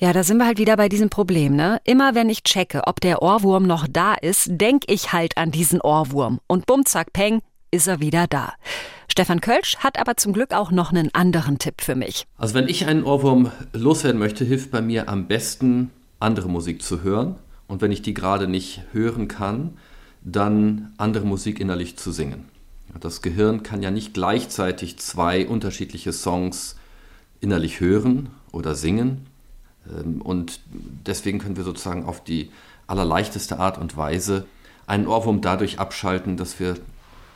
Ja, 0.00 0.12
da 0.12 0.22
sind 0.22 0.38
wir 0.38 0.46
halt 0.46 0.58
wieder 0.58 0.76
bei 0.76 0.88
diesem 0.88 1.10
Problem, 1.10 1.56
ne? 1.56 1.80
Immer 1.82 2.14
wenn 2.14 2.28
ich 2.28 2.44
checke, 2.44 2.82
ob 2.86 3.00
der 3.00 3.20
Ohrwurm 3.20 3.64
noch 3.66 3.88
da 3.90 4.14
ist, 4.14 4.46
denk 4.48 4.84
ich 4.86 5.12
halt 5.12 5.36
an 5.36 5.50
diesen 5.50 5.80
Ohrwurm. 5.80 6.38
Und 6.46 6.66
bumm, 6.66 6.86
zack, 6.86 7.12
peng, 7.12 7.40
ist 7.72 7.88
er 7.88 7.98
wieder 7.98 8.28
da. 8.28 8.52
Stefan 9.10 9.40
Kölsch 9.40 9.78
hat 9.78 9.98
aber 9.98 10.16
zum 10.16 10.32
Glück 10.32 10.54
auch 10.54 10.70
noch 10.70 10.92
einen 10.92 11.12
anderen 11.14 11.58
Tipp 11.58 11.80
für 11.80 11.96
mich. 11.96 12.28
Also 12.36 12.54
wenn 12.54 12.68
ich 12.68 12.86
einen 12.86 13.02
Ohrwurm 13.02 13.50
loswerden 13.72 14.20
möchte, 14.20 14.44
hilft 14.44 14.70
bei 14.70 14.80
mir 14.80 15.08
am 15.08 15.26
besten 15.26 15.90
andere 16.20 16.48
Musik 16.48 16.80
zu 16.80 17.02
hören 17.02 17.34
und 17.66 17.82
wenn 17.82 17.90
ich 17.90 18.00
die 18.00 18.14
gerade 18.14 18.46
nicht 18.46 18.82
hören 18.92 19.26
kann, 19.26 19.78
dann 20.22 20.92
andere 20.96 21.26
Musik 21.26 21.58
innerlich 21.58 21.96
zu 21.96 22.12
singen. 22.12 22.44
Das 23.00 23.20
Gehirn 23.20 23.64
kann 23.64 23.82
ja 23.82 23.90
nicht 23.90 24.14
gleichzeitig 24.14 24.96
zwei 25.00 25.48
unterschiedliche 25.48 26.12
Songs 26.12 26.76
innerlich 27.40 27.80
hören 27.80 28.28
oder 28.52 28.76
singen. 28.76 29.26
Ähm, 29.90 30.20
und 30.22 30.60
deswegen 31.06 31.38
können 31.38 31.56
wir 31.56 31.64
sozusagen 31.64 32.04
auf 32.04 32.22
die 32.22 32.50
allerleichteste 32.86 33.58
Art 33.58 33.78
und 33.78 33.96
Weise 33.96 34.46
einen 34.86 35.06
Ohrwurm 35.06 35.40
dadurch 35.40 35.78
abschalten, 35.78 36.36
dass 36.36 36.58
wir 36.58 36.76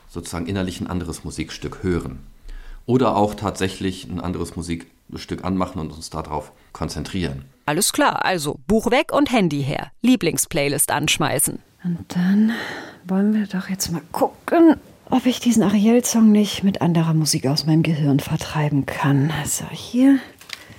sozusagen 0.08 0.46
innerlich 0.46 0.80
ein 0.80 0.86
anderes 0.86 1.24
Musikstück 1.24 1.82
hören. 1.82 2.20
Oder 2.86 3.16
auch 3.16 3.34
tatsächlich 3.34 4.08
ein 4.08 4.20
anderes 4.20 4.56
Musikstück 4.56 5.44
anmachen 5.44 5.78
und 5.78 5.92
uns 5.92 6.10
darauf 6.10 6.52
konzentrieren. 6.72 7.44
Alles 7.66 7.92
klar, 7.92 8.24
also 8.24 8.58
Buch 8.66 8.90
weg 8.90 9.12
und 9.12 9.30
Handy 9.30 9.62
her. 9.62 9.92
Lieblingsplaylist 10.02 10.90
anschmeißen. 10.90 11.60
Und 11.84 12.04
dann 12.08 12.52
wollen 13.06 13.34
wir 13.34 13.46
doch 13.46 13.68
jetzt 13.68 13.90
mal 13.92 14.02
gucken, 14.10 14.76
ob 15.10 15.26
ich 15.26 15.40
diesen 15.40 15.62
Ariel-Song 15.62 16.32
nicht 16.32 16.64
mit 16.64 16.80
anderer 16.80 17.14
Musik 17.14 17.46
aus 17.46 17.66
meinem 17.66 17.82
Gehirn 17.82 18.18
vertreiben 18.18 18.86
kann. 18.86 19.30
So, 19.44 19.66
hier. 19.70 20.18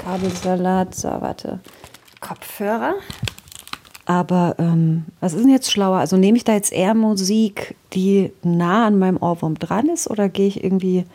Kabelsalat, 0.04 0.94
so, 0.96 1.08
warte. 1.08 1.60
Kopfhörer. 2.20 2.96
Aber 4.06 4.56
ähm, 4.60 5.06
was 5.22 5.34
ist 5.34 5.44
denn 5.44 5.52
jetzt 5.52 5.72
schlauer? 5.72 5.98
Also 5.98 6.18
nehme 6.18 6.38
ich 6.38 6.44
da 6.44 6.54
jetzt 6.54 6.74
eher 6.74 6.94
Musik, 6.94 7.76
die 7.94 8.34
nah 8.44 8.88
an 8.88 9.00
meinem 9.00 9.18
Ohrwurm 9.18 9.56
dran 9.56 9.88
ist, 9.88 10.10
oder 10.10 10.28
gehe 10.28 10.48
ich 10.48 10.64
irgendwie 10.64 11.06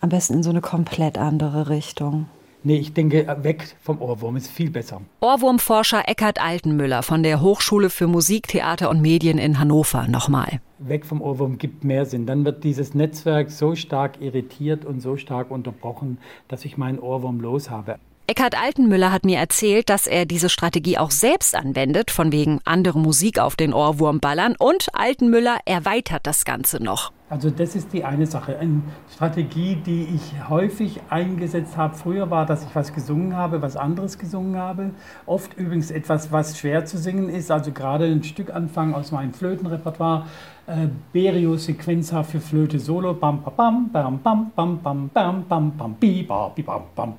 am 0.00 0.08
besten 0.08 0.34
in 0.34 0.42
so 0.42 0.50
eine 0.50 0.62
komplett 0.62 1.18
andere 1.18 1.68
Richtung? 1.68 2.26
Nee, 2.66 2.78
ich 2.78 2.94
denke, 2.94 3.26
weg 3.42 3.76
vom 3.82 4.00
Ohrwurm 4.00 4.36
ist 4.36 4.50
viel 4.50 4.70
besser. 4.70 5.02
Ohrwurmforscher 5.20 6.08
Eckhard 6.08 6.40
Altenmüller 6.40 7.02
von 7.02 7.22
der 7.22 7.42
Hochschule 7.42 7.90
für 7.90 8.06
Musik, 8.06 8.48
Theater 8.48 8.88
und 8.88 9.02
Medien 9.02 9.36
in 9.36 9.58
Hannover 9.58 10.08
nochmal. 10.08 10.60
Weg 10.78 11.04
vom 11.04 11.20
Ohrwurm 11.20 11.58
gibt 11.58 11.84
mehr 11.84 12.06
Sinn. 12.06 12.24
Dann 12.24 12.46
wird 12.46 12.64
dieses 12.64 12.94
Netzwerk 12.94 13.50
so 13.50 13.74
stark 13.74 14.22
irritiert 14.22 14.86
und 14.86 15.00
so 15.00 15.18
stark 15.18 15.50
unterbrochen, 15.50 16.16
dass 16.48 16.64
ich 16.64 16.78
meinen 16.78 16.98
Ohrwurm 16.98 17.38
los 17.40 17.68
habe. 17.68 17.98
Eckhard 18.26 18.58
Altenmüller 18.58 19.12
hat 19.12 19.26
mir 19.26 19.36
erzählt, 19.38 19.90
dass 19.90 20.06
er 20.06 20.24
diese 20.24 20.48
Strategie 20.48 20.96
auch 20.96 21.10
selbst 21.10 21.54
anwendet, 21.54 22.10
von 22.10 22.32
wegen 22.32 22.58
andere 22.64 22.98
Musik 22.98 23.38
auf 23.38 23.54
den 23.54 23.74
Ohrwurm 23.74 24.18
ballern. 24.18 24.56
Und 24.58 24.88
Altenmüller 24.94 25.58
erweitert 25.66 26.26
das 26.26 26.46
Ganze 26.46 26.82
noch. 26.82 27.12
Also 27.28 27.50
das 27.50 27.74
ist 27.74 27.92
die 27.92 28.02
eine 28.02 28.26
Sache. 28.26 28.58
Eine 28.58 28.80
Strategie, 29.12 29.76
die 29.76 30.08
ich 30.14 30.48
häufig 30.48 31.00
eingesetzt 31.10 31.76
habe. 31.76 31.96
Früher 31.96 32.30
war, 32.30 32.46
dass 32.46 32.64
ich 32.64 32.74
was 32.74 32.94
gesungen 32.94 33.36
habe, 33.36 33.60
was 33.60 33.76
anderes 33.76 34.18
gesungen 34.18 34.56
habe. 34.56 34.92
Oft 35.26 35.52
übrigens 35.58 35.90
etwas, 35.90 36.32
was 36.32 36.58
schwer 36.58 36.86
zu 36.86 36.96
singen 36.96 37.28
ist. 37.28 37.50
Also 37.50 37.72
gerade 37.72 38.06
ein 38.06 38.22
Stück 38.24 38.54
anfangen 38.54 38.94
aus 38.94 39.12
meinem 39.12 39.34
Flötenrepertoire. 39.34 40.26
Äh, 40.66 40.88
Berio 41.12 41.58
Sequenza 41.58 42.22
für 42.22 42.40
Flöte 42.40 42.78
Solo. 42.78 43.12
Bam, 43.12 43.42
bam, 43.42 43.90
bam, 43.92 44.18
bam, 44.22 44.50
bam, 44.54 44.80
bam, 44.82 45.10
bam, 45.12 45.44
bam, 45.46 45.76
bam, 45.76 45.94
bi, 46.00 46.22
ba, 46.22 46.48
bam, 46.64 46.82
bam, 46.94 47.14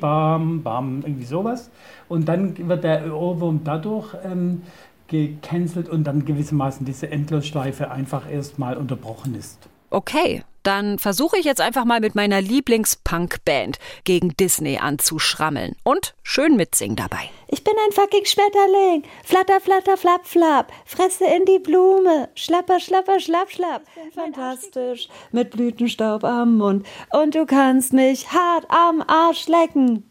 bam, 0.00 0.62
bam, 0.62 1.02
irgendwie 1.02 1.24
sowas. 1.24 1.70
Und 2.08 2.28
dann 2.28 2.68
wird 2.68 2.82
der 2.82 3.14
Ohrwurm 3.14 3.60
dadurch 3.62 4.14
ähm, 4.24 4.62
gecancelt 5.06 5.88
und 5.88 6.04
dann 6.04 6.24
gewissermaßen 6.24 6.84
diese 6.84 7.10
Endlosschleife 7.10 7.90
einfach 7.90 8.28
erstmal 8.28 8.76
unterbrochen 8.76 9.36
ist. 9.36 9.68
Okay, 9.90 10.42
dann 10.68 10.98
versuche 10.98 11.38
ich 11.38 11.46
jetzt 11.46 11.62
einfach 11.62 11.86
mal 11.86 11.98
mit 11.98 12.14
meiner 12.14 12.42
Lieblings-Punk-Band 12.42 13.78
gegen 14.04 14.36
Disney 14.36 14.76
anzuschrammeln 14.76 15.76
und 15.82 16.14
schön 16.22 16.56
mitsingen 16.56 16.94
dabei. 16.94 17.30
Ich 17.46 17.64
bin 17.64 17.72
ein 17.86 17.92
fucking 17.92 18.26
Schmetterling. 18.26 19.02
Flatter, 19.24 19.60
flatter, 19.62 19.96
flapp, 19.96 20.26
flapp. 20.26 20.70
Fresse 20.84 21.24
in 21.24 21.46
die 21.46 21.58
Blume. 21.58 22.28
Schlapper, 22.34 22.80
schlapper, 22.80 23.18
schlapp, 23.18 23.50
schlapp. 23.50 23.82
Fantastisch. 24.14 25.08
Mit 25.32 25.52
Blütenstaub 25.52 26.22
am 26.22 26.58
Mund. 26.58 26.86
Und 27.14 27.34
du 27.34 27.46
kannst 27.46 27.94
mich 27.94 28.30
hart 28.30 28.66
am 28.68 29.02
Arsch 29.06 29.48
lecken. 29.48 30.10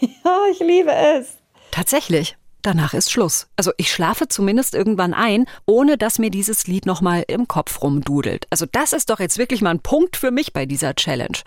oh, 0.24 0.52
ich 0.52 0.60
liebe 0.60 0.92
es. 0.92 1.38
Tatsächlich. 1.72 2.36
Danach 2.62 2.92
ist 2.92 3.10
Schluss. 3.10 3.46
Also 3.56 3.72
ich 3.76 3.90
schlafe 3.90 4.28
zumindest 4.28 4.74
irgendwann 4.74 5.14
ein, 5.14 5.46
ohne 5.64 5.96
dass 5.96 6.18
mir 6.18 6.30
dieses 6.30 6.66
Lied 6.66 6.86
nochmal 6.86 7.24
im 7.28 7.46
Kopf 7.46 7.82
rumdudelt. 7.82 8.46
Also 8.50 8.66
das 8.70 8.92
ist 8.92 9.10
doch 9.10 9.20
jetzt 9.20 9.38
wirklich 9.38 9.62
mal 9.62 9.70
ein 9.70 9.80
Punkt 9.80 10.16
für 10.16 10.30
mich 10.30 10.52
bei 10.52 10.66
dieser 10.66 10.94
Challenge. 10.94 11.38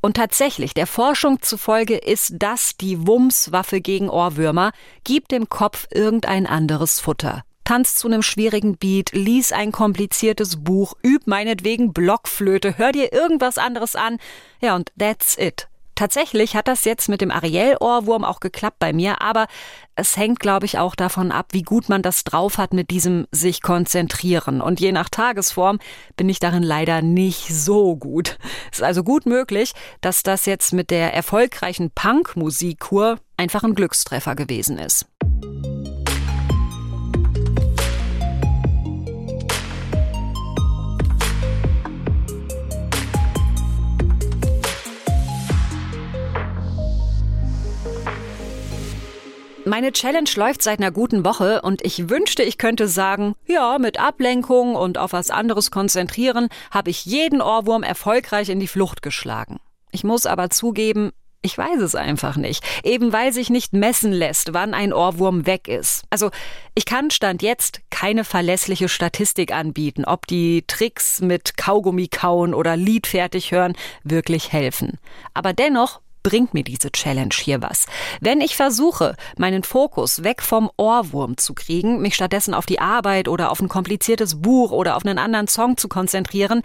Und 0.00 0.18
tatsächlich, 0.18 0.74
der 0.74 0.86
Forschung 0.86 1.40
zufolge 1.40 1.96
ist 1.96 2.34
das 2.36 2.76
die 2.76 3.06
Wumms-Waffe 3.06 3.80
gegen 3.80 4.10
Ohrwürmer. 4.10 4.72
Gib 5.02 5.28
dem 5.28 5.48
Kopf 5.48 5.86
irgendein 5.90 6.46
anderes 6.46 7.00
Futter. 7.00 7.42
Tanz 7.64 7.94
zu 7.94 8.08
einem 8.08 8.20
schwierigen 8.20 8.76
Beat, 8.76 9.12
lies 9.12 9.52
ein 9.52 9.72
kompliziertes 9.72 10.62
Buch, 10.62 10.92
üb 11.02 11.26
meinetwegen 11.26 11.94
Blockflöte, 11.94 12.76
hör 12.76 12.92
dir 12.92 13.14
irgendwas 13.14 13.56
anderes 13.56 13.96
an. 13.96 14.18
Ja, 14.60 14.76
und 14.76 14.92
that's 14.98 15.38
it. 15.38 15.68
Tatsächlich 15.94 16.56
hat 16.56 16.66
das 16.66 16.84
jetzt 16.84 17.08
mit 17.08 17.20
dem 17.20 17.30
Ariel-Ohrwurm 17.30 18.24
auch 18.24 18.40
geklappt 18.40 18.78
bei 18.78 18.92
mir, 18.92 19.22
aber 19.22 19.46
es 19.94 20.16
hängt, 20.16 20.40
glaube 20.40 20.66
ich, 20.66 20.78
auch 20.78 20.96
davon 20.96 21.30
ab, 21.30 21.48
wie 21.52 21.62
gut 21.62 21.88
man 21.88 22.02
das 22.02 22.24
drauf 22.24 22.58
hat 22.58 22.72
mit 22.72 22.90
diesem 22.90 23.26
sich 23.30 23.62
konzentrieren. 23.62 24.60
Und 24.60 24.80
je 24.80 24.90
nach 24.90 25.08
Tagesform 25.08 25.78
bin 26.16 26.28
ich 26.28 26.40
darin 26.40 26.64
leider 26.64 27.00
nicht 27.00 27.54
so 27.54 27.94
gut. 27.96 28.38
Es 28.72 28.78
ist 28.78 28.84
also 28.84 29.04
gut 29.04 29.26
möglich, 29.26 29.72
dass 30.00 30.24
das 30.24 30.46
jetzt 30.46 30.72
mit 30.72 30.90
der 30.90 31.14
erfolgreichen 31.14 31.90
Punk-Musikkur 31.92 33.18
einfach 33.36 33.62
ein 33.62 33.74
Glückstreffer 33.74 34.34
gewesen 34.34 34.78
ist. 34.78 35.06
Meine 49.66 49.92
Challenge 49.92 50.28
läuft 50.36 50.60
seit 50.60 50.78
einer 50.78 50.90
guten 50.90 51.24
Woche 51.24 51.62
und 51.62 51.82
ich 51.82 52.10
wünschte, 52.10 52.42
ich 52.42 52.58
könnte 52.58 52.86
sagen, 52.86 53.34
ja, 53.46 53.78
mit 53.78 53.98
Ablenkung 53.98 54.74
und 54.76 54.98
auf 54.98 55.14
was 55.14 55.30
anderes 55.30 55.70
konzentrieren, 55.70 56.48
habe 56.70 56.90
ich 56.90 57.06
jeden 57.06 57.40
Ohrwurm 57.40 57.82
erfolgreich 57.82 58.50
in 58.50 58.60
die 58.60 58.68
Flucht 58.68 59.00
geschlagen. 59.00 59.60
Ich 59.90 60.04
muss 60.04 60.26
aber 60.26 60.50
zugeben, 60.50 61.12
ich 61.40 61.56
weiß 61.56 61.80
es 61.80 61.94
einfach 61.94 62.36
nicht, 62.36 62.62
eben 62.84 63.14
weil 63.14 63.32
sich 63.32 63.48
nicht 63.48 63.72
messen 63.72 64.12
lässt, 64.12 64.52
wann 64.52 64.74
ein 64.74 64.92
Ohrwurm 64.92 65.46
weg 65.46 65.66
ist. 65.66 66.04
Also 66.10 66.30
ich 66.74 66.84
kann 66.84 67.10
Stand 67.10 67.42
jetzt 67.42 67.80
keine 67.88 68.24
verlässliche 68.24 68.90
Statistik 68.90 69.50
anbieten, 69.50 70.04
ob 70.04 70.26
die 70.26 70.64
Tricks 70.66 71.22
mit 71.22 71.56
Kaugummi 71.56 72.08
kauen 72.08 72.52
oder 72.52 72.76
Lied 72.76 73.06
fertig 73.06 73.50
hören 73.50 73.74
wirklich 74.02 74.52
helfen. 74.52 74.98
Aber 75.32 75.54
dennoch 75.54 76.02
bringt 76.24 76.54
mir 76.54 76.64
diese 76.64 76.90
Challenge 76.90 77.32
hier 77.32 77.62
was. 77.62 77.86
Wenn 78.20 78.40
ich 78.40 78.56
versuche, 78.56 79.14
meinen 79.38 79.62
Fokus 79.62 80.24
weg 80.24 80.42
vom 80.42 80.68
Ohrwurm 80.76 81.36
zu 81.36 81.54
kriegen, 81.54 82.02
mich 82.02 82.16
stattdessen 82.16 82.54
auf 82.54 82.66
die 82.66 82.80
Arbeit 82.80 83.28
oder 83.28 83.52
auf 83.52 83.60
ein 83.60 83.68
kompliziertes 83.68 84.42
Buch 84.42 84.72
oder 84.72 84.96
auf 84.96 85.06
einen 85.06 85.18
anderen 85.18 85.46
Song 85.46 85.76
zu 85.76 85.86
konzentrieren, 85.86 86.62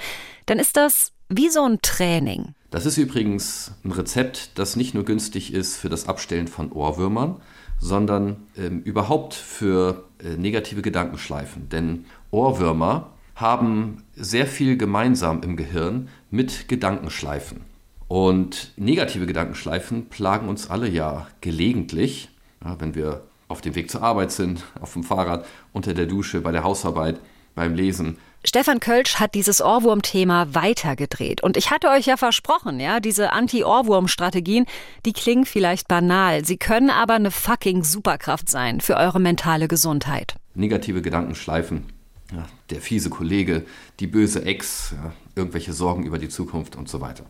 dann 0.47 0.57
ist 0.57 0.77
das 0.77 1.11
wie 1.27 1.49
so 1.49 1.63
ein 1.63 1.79
Training. 1.83 2.55
Das 2.71 2.87
ist 2.87 2.97
übrigens 2.97 3.73
ein 3.83 3.91
Rezept, 3.91 4.57
das 4.57 4.75
nicht 4.75 4.95
nur 4.95 5.05
günstig 5.05 5.53
ist 5.53 5.75
für 5.75 5.89
das 5.89 6.07
Abstellen 6.07 6.47
von 6.47 6.71
Ohrwürmern, 6.71 7.35
sondern 7.79 8.47
ähm, 8.57 8.81
überhaupt 8.81 9.33
für 9.33 10.05
äh, 10.23 10.35
negative 10.37 10.81
Gedankenschleifen. 10.81 11.69
Denn 11.69 12.05
Ohrwürmer 12.31 13.11
haben 13.35 14.03
sehr 14.15 14.47
viel 14.47 14.77
gemeinsam 14.77 15.43
im 15.43 15.55
Gehirn 15.55 16.09
mit 16.29 16.67
Gedankenschleifen. 16.67 17.68
Und 18.09 18.71
negative 18.75 19.27
Gedankenschleifen 19.27 20.09
plagen 20.09 20.49
uns 20.49 20.67
alle 20.67 20.89
ja 20.89 21.27
gelegentlich, 21.41 22.29
ja, 22.65 22.75
wenn 22.79 22.95
wir 22.95 23.21
auf 23.47 23.61
dem 23.61 23.75
Weg 23.75 23.91
zur 23.91 24.01
Arbeit 24.01 24.31
sind, 24.31 24.63
auf 24.81 24.93
dem 24.93 25.03
Fahrrad, 25.03 25.45
unter 25.73 25.93
der 25.93 26.07
Dusche, 26.07 26.41
bei 26.41 26.51
der 26.51 26.63
Hausarbeit, 26.63 27.19
beim 27.53 27.75
Lesen. 27.75 28.17
Stefan 28.43 28.79
Kölsch 28.79 29.17
hat 29.19 29.35
dieses 29.35 29.61
Ohrwurm-Thema 29.61 30.55
weitergedreht. 30.55 31.43
Und 31.43 31.55
ich 31.55 31.69
hatte 31.69 31.89
euch 31.89 32.07
ja 32.07 32.17
versprochen, 32.17 32.79
ja, 32.79 32.99
diese 32.99 33.31
Anti-Ohrwurm-Strategien, 33.31 34.65
die 35.05 35.13
klingen 35.13 35.45
vielleicht 35.45 35.87
banal, 35.87 36.43
sie 36.45 36.57
können 36.57 36.89
aber 36.89 37.13
eine 37.13 37.29
fucking 37.29 37.83
Superkraft 37.83 38.49
sein 38.49 38.81
für 38.81 38.97
eure 38.97 39.19
mentale 39.19 39.67
Gesundheit. 39.67 40.35
Negative 40.55 41.03
Gedankenschleifen, 41.03 41.85
ja, 42.31 42.47
der 42.71 42.81
fiese 42.81 43.11
Kollege, 43.11 43.65
die 43.99 44.07
böse 44.07 44.45
Ex, 44.45 44.95
ja, 44.95 45.11
irgendwelche 45.35 45.73
Sorgen 45.73 46.07
über 46.07 46.17
die 46.17 46.29
Zukunft 46.29 46.75
und 46.75 46.89
so 46.89 47.01
weiter. 47.01 47.25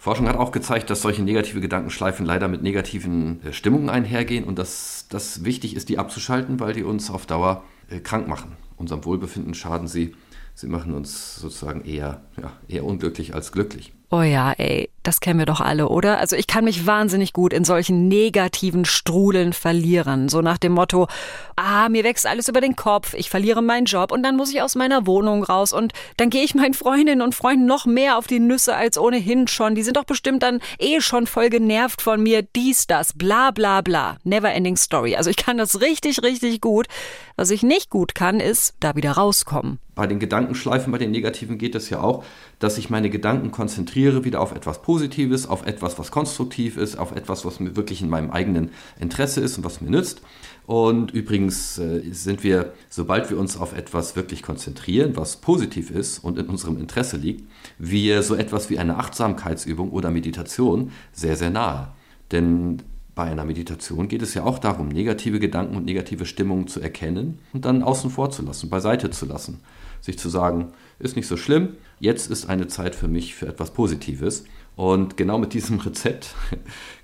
Forschung 0.00 0.28
hat 0.28 0.36
auch 0.36 0.52
gezeigt, 0.52 0.90
dass 0.90 1.02
solche 1.02 1.22
negative 1.22 1.60
Gedankenschleifen 1.60 2.24
leider 2.24 2.46
mit 2.46 2.62
negativen 2.62 3.44
äh, 3.44 3.52
Stimmungen 3.52 3.90
einhergehen 3.90 4.44
und 4.44 4.56
dass 4.58 5.06
das 5.10 5.44
wichtig 5.44 5.74
ist, 5.74 5.88
die 5.88 5.98
abzuschalten, 5.98 6.60
weil 6.60 6.72
die 6.72 6.84
uns 6.84 7.10
auf 7.10 7.26
Dauer 7.26 7.64
äh, 7.90 7.98
krank 7.98 8.28
machen. 8.28 8.52
Unserem 8.76 9.04
Wohlbefinden 9.04 9.54
schaden 9.54 9.88
sie. 9.88 10.14
Sie 10.60 10.66
machen 10.66 10.92
uns 10.92 11.36
sozusagen 11.36 11.84
eher, 11.84 12.20
ja, 12.36 12.50
eher 12.66 12.84
unglücklich 12.84 13.32
als 13.32 13.52
glücklich. 13.52 13.92
Oh 14.10 14.22
ja, 14.22 14.52
ey, 14.54 14.90
das 15.04 15.20
kennen 15.20 15.38
wir 15.38 15.46
doch 15.46 15.60
alle, 15.60 15.88
oder? 15.88 16.18
Also 16.18 16.34
ich 16.34 16.48
kann 16.48 16.64
mich 16.64 16.84
wahnsinnig 16.84 17.32
gut 17.32 17.52
in 17.52 17.64
solchen 17.64 18.08
negativen 18.08 18.84
Strudeln 18.84 19.52
verlieren. 19.52 20.28
So 20.28 20.40
nach 20.40 20.58
dem 20.58 20.72
Motto, 20.72 21.06
ah, 21.54 21.88
mir 21.88 22.02
wächst 22.02 22.26
alles 22.26 22.48
über 22.48 22.60
den 22.60 22.74
Kopf, 22.74 23.14
ich 23.14 23.30
verliere 23.30 23.62
meinen 23.62 23.84
Job 23.84 24.10
und 24.10 24.24
dann 24.24 24.36
muss 24.36 24.50
ich 24.52 24.60
aus 24.60 24.74
meiner 24.74 25.06
Wohnung 25.06 25.44
raus 25.44 25.72
und 25.72 25.92
dann 26.16 26.28
gehe 26.28 26.42
ich 26.42 26.56
meinen 26.56 26.74
Freundinnen 26.74 27.22
und 27.22 27.36
Freunden 27.36 27.66
noch 27.66 27.86
mehr 27.86 28.18
auf 28.18 28.26
die 28.26 28.40
Nüsse 28.40 28.74
als 28.74 28.98
ohnehin 28.98 29.46
schon. 29.46 29.76
Die 29.76 29.84
sind 29.84 29.96
doch 29.96 30.04
bestimmt 30.04 30.42
dann 30.42 30.58
eh 30.80 31.00
schon 31.00 31.28
voll 31.28 31.50
genervt 31.50 32.02
von 32.02 32.20
mir. 32.20 32.42
Dies, 32.42 32.88
das, 32.88 33.12
bla 33.12 33.52
bla 33.52 33.80
bla. 33.80 34.16
Never 34.24 34.52
ending 34.52 34.76
story. 34.76 35.14
Also 35.14 35.30
ich 35.30 35.36
kann 35.36 35.56
das 35.56 35.80
richtig, 35.82 36.24
richtig 36.24 36.60
gut. 36.60 36.88
Was 37.36 37.52
ich 37.52 37.62
nicht 37.62 37.90
gut 37.90 38.16
kann, 38.16 38.40
ist 38.40 38.74
da 38.80 38.96
wieder 38.96 39.12
rauskommen. 39.12 39.78
Bei 39.98 40.06
den 40.06 40.20
Gedankenschleifen, 40.20 40.92
bei 40.92 40.98
den 40.98 41.10
negativen 41.10 41.58
geht 41.58 41.74
es 41.74 41.90
ja 41.90 42.00
auch, 42.00 42.22
dass 42.60 42.78
ich 42.78 42.88
meine 42.88 43.10
Gedanken 43.10 43.50
konzentriere 43.50 44.24
wieder 44.24 44.40
auf 44.40 44.54
etwas 44.54 44.80
Positives, 44.80 45.48
auf 45.48 45.66
etwas, 45.66 45.98
was 45.98 46.12
konstruktiv 46.12 46.76
ist, 46.76 46.96
auf 46.96 47.10
etwas, 47.16 47.44
was 47.44 47.58
mir 47.58 47.74
wirklich 47.74 48.00
in 48.00 48.08
meinem 48.08 48.30
eigenen 48.30 48.70
Interesse 49.00 49.40
ist 49.40 49.58
und 49.58 49.64
was 49.64 49.80
mir 49.80 49.90
nützt. 49.90 50.22
Und 50.66 51.10
übrigens 51.10 51.78
äh, 51.78 52.02
sind 52.12 52.44
wir, 52.44 52.74
sobald 52.88 53.28
wir 53.28 53.40
uns 53.40 53.56
auf 53.56 53.76
etwas 53.76 54.14
wirklich 54.14 54.44
konzentrieren, 54.44 55.16
was 55.16 55.38
positiv 55.38 55.90
ist 55.90 56.20
und 56.20 56.38
in 56.38 56.46
unserem 56.46 56.78
Interesse 56.78 57.16
liegt, 57.16 57.42
wir 57.78 58.22
so 58.22 58.36
etwas 58.36 58.70
wie 58.70 58.78
eine 58.78 58.98
Achtsamkeitsübung 58.98 59.90
oder 59.90 60.12
Meditation 60.12 60.92
sehr, 61.12 61.34
sehr 61.34 61.50
nahe. 61.50 61.88
Denn 62.30 62.84
bei 63.16 63.24
einer 63.24 63.44
Meditation 63.44 64.06
geht 64.06 64.22
es 64.22 64.34
ja 64.34 64.44
auch 64.44 64.60
darum, 64.60 64.90
negative 64.90 65.40
Gedanken 65.40 65.74
und 65.76 65.84
negative 65.86 66.24
Stimmungen 66.24 66.68
zu 66.68 66.80
erkennen 66.80 67.40
und 67.52 67.64
dann 67.64 67.82
außen 67.82 68.10
vor 68.10 68.30
zu 68.30 68.42
lassen, 68.42 68.70
beiseite 68.70 69.10
zu 69.10 69.26
lassen. 69.26 69.58
Sich 70.00 70.18
zu 70.18 70.28
sagen, 70.28 70.72
ist 70.98 71.16
nicht 71.16 71.26
so 71.26 71.36
schlimm, 71.36 71.76
jetzt 72.00 72.30
ist 72.30 72.48
eine 72.48 72.66
Zeit 72.68 72.94
für 72.94 73.08
mich 73.08 73.34
für 73.34 73.46
etwas 73.46 73.72
Positives. 73.72 74.44
Und 74.76 75.16
genau 75.16 75.38
mit 75.38 75.52
diesem 75.54 75.78
Rezept 75.80 76.34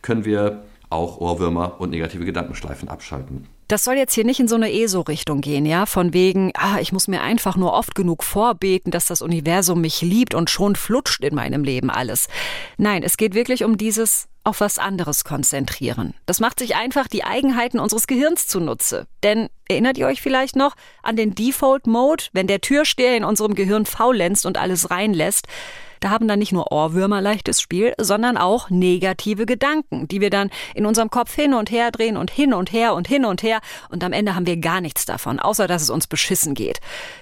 können 0.02 0.24
wir 0.24 0.64
auch 0.90 1.18
Ohrwürmer 1.18 1.80
und 1.80 1.90
negative 1.90 2.24
Gedankenschleifen 2.24 2.88
abschalten. 2.88 3.48
Das 3.74 3.82
soll 3.82 3.96
jetzt 3.96 4.14
hier 4.14 4.22
nicht 4.22 4.38
in 4.38 4.46
so 4.46 4.54
eine 4.54 4.72
ESO-Richtung 4.72 5.40
gehen, 5.40 5.66
ja? 5.66 5.84
Von 5.84 6.12
wegen, 6.12 6.52
ah, 6.54 6.78
ich 6.78 6.92
muss 6.92 7.08
mir 7.08 7.22
einfach 7.22 7.56
nur 7.56 7.72
oft 7.72 7.96
genug 7.96 8.22
vorbeten, 8.22 8.92
dass 8.92 9.06
das 9.06 9.20
Universum 9.20 9.80
mich 9.80 10.00
liebt 10.00 10.32
und 10.32 10.48
schon 10.48 10.76
flutscht 10.76 11.24
in 11.24 11.34
meinem 11.34 11.64
Leben 11.64 11.90
alles. 11.90 12.28
Nein, 12.76 13.02
es 13.02 13.16
geht 13.16 13.34
wirklich 13.34 13.64
um 13.64 13.76
dieses 13.76 14.28
auf 14.44 14.60
was 14.60 14.78
anderes 14.78 15.24
konzentrieren. 15.24 16.14
Das 16.24 16.38
macht 16.38 16.60
sich 16.60 16.76
einfach 16.76 17.08
die 17.08 17.24
Eigenheiten 17.24 17.80
unseres 17.80 18.06
Gehirns 18.06 18.46
zunutze. 18.46 19.08
Denn 19.24 19.48
erinnert 19.66 19.98
ihr 19.98 20.06
euch 20.06 20.22
vielleicht 20.22 20.54
noch 20.54 20.76
an 21.02 21.16
den 21.16 21.34
Default 21.34 21.88
Mode, 21.88 22.26
wenn 22.32 22.46
der 22.46 22.60
Türsteher 22.60 23.16
in 23.16 23.24
unserem 23.24 23.56
Gehirn 23.56 23.86
faulenzt 23.86 24.46
und 24.46 24.56
alles 24.56 24.92
reinlässt? 24.92 25.48
Da 26.04 26.10
haben 26.10 26.28
dann 26.28 26.38
nicht 26.38 26.52
nur 26.52 26.70
Ohrwürmer 26.70 27.22
leichtes 27.22 27.62
Spiel, 27.62 27.94
sondern 27.98 28.36
auch 28.36 28.68
negative 28.68 29.46
Gedanken, 29.46 30.06
die 30.06 30.20
wir 30.20 30.28
dann 30.28 30.50
in 30.74 30.84
unserem 30.84 31.08
Kopf 31.08 31.34
hin 31.34 31.54
und 31.54 31.70
her 31.70 31.90
drehen 31.90 32.18
und 32.18 32.30
hin 32.30 32.52
und 32.52 32.74
her 32.74 32.92
und 32.92 33.08
hin 33.08 33.24
und 33.24 33.42
her 33.42 33.62
und 33.88 34.04
am 34.04 34.12
Ende 34.12 34.34
haben 34.34 34.46
wir 34.46 34.58
gar 34.58 34.82
nichts 34.82 35.06
davon, 35.06 35.40
außer 35.40 35.66
dass 35.66 35.80
es 35.80 35.88
uns 35.88 36.06
beschissen 36.06 36.52
geht. 36.52 36.80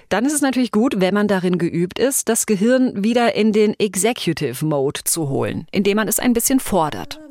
Dann 0.09 0.25
ist 0.25 0.33
es 0.33 0.41
natürlich 0.41 0.73
gut, 0.73 0.95
wenn 0.99 1.13
man 1.13 1.29
darin 1.29 1.59
geübt 1.59 1.97
ist, 1.97 2.27
das 2.27 2.45
Gehirn 2.45 3.05
wieder 3.05 3.35
in 3.35 3.53
den 3.53 3.73
Executive 3.79 4.65
Mode 4.65 5.05
zu 5.05 5.29
holen, 5.29 5.65
indem 5.71 5.95
man 5.95 6.09
es 6.09 6.19
ein 6.19 6.33
bisschen 6.33 6.59
fordert. 6.59 7.21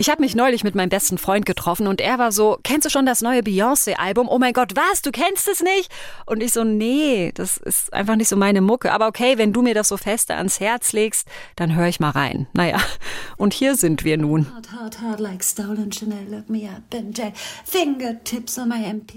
Ich 0.00 0.08
habe 0.08 0.22
mich 0.22 0.36
neulich 0.36 0.62
mit 0.62 0.76
meinem 0.76 0.90
besten 0.90 1.18
Freund 1.18 1.44
getroffen 1.44 1.88
und 1.88 2.00
er 2.00 2.20
war 2.20 2.30
so, 2.30 2.56
kennst 2.62 2.86
du 2.86 2.90
schon 2.90 3.04
das 3.04 3.20
neue 3.20 3.40
Beyoncé-Album? 3.40 4.28
Oh 4.28 4.38
mein 4.38 4.52
Gott, 4.52 4.76
was? 4.76 5.02
Du 5.02 5.10
kennst 5.10 5.48
es 5.48 5.60
nicht? 5.60 5.90
Und 6.24 6.40
ich 6.40 6.52
so, 6.52 6.62
nee, 6.62 7.32
das 7.34 7.56
ist 7.56 7.92
einfach 7.92 8.14
nicht 8.14 8.28
so 8.28 8.36
meine 8.36 8.60
Mucke. 8.60 8.92
Aber 8.92 9.08
okay, 9.08 9.38
wenn 9.38 9.52
du 9.52 9.60
mir 9.62 9.74
das 9.74 9.88
so 9.88 9.96
feste 9.96 10.36
ans 10.36 10.60
Herz 10.60 10.92
legst, 10.92 11.26
dann 11.56 11.74
höre 11.74 11.88
ich 11.88 11.98
mal 11.98 12.10
rein. 12.10 12.46
Naja, 12.52 12.78
und 13.36 13.54
hier 13.54 13.74
sind 13.74 14.04
wir 14.04 14.16
nun. 14.18 14.46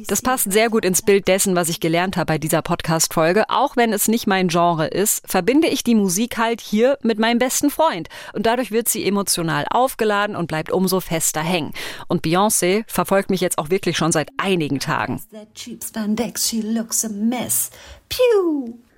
Das 0.08 0.24
passt 0.24 0.52
sehr 0.52 0.72
gut 0.72 0.84
ins 0.84 1.04
Bild 1.04 1.28
dessen, 1.28 1.56
was 1.56 1.70
ich 1.70 1.80
gelernt 1.80 2.18
habe 2.18 2.26
bei 2.26 2.38
dieser 2.40 2.64
Podcast-Folge. 2.64 3.50
Auch 3.50 3.78
wenn 3.78 3.94
es 3.94 4.08
nicht 4.08 4.26
mein 4.26 4.48
Genre 4.48 4.88
ist, 4.88 5.22
verbinde 5.30 5.51
ich 5.60 5.84
die 5.84 5.96
Musik 5.96 6.38
halt 6.38 6.62
hier 6.62 6.98
mit 7.02 7.20
meinem 7.20 7.40
besten 7.40 7.70
Freund. 7.70 8.08
Und 8.34 8.46
dadurch 8.46 8.72
wird 8.72 8.88
sie 8.88 9.06
emotional 9.06 9.66
aufgeladen 9.70 10.36
und 10.36 10.48
bleibt 10.48 10.72
umso 10.72 11.00
fester 11.00 11.42
hängen. 11.42 11.74
Und 12.08 12.24
Beyoncé 12.24 12.84
verfolgt 12.88 13.30
mich 13.30 13.42
jetzt 13.42 13.58
auch 13.58 13.70
wirklich 13.70 13.98
schon 13.98 14.12
seit 14.12 14.30
einigen 14.38 14.80
Tagen. 14.80 15.22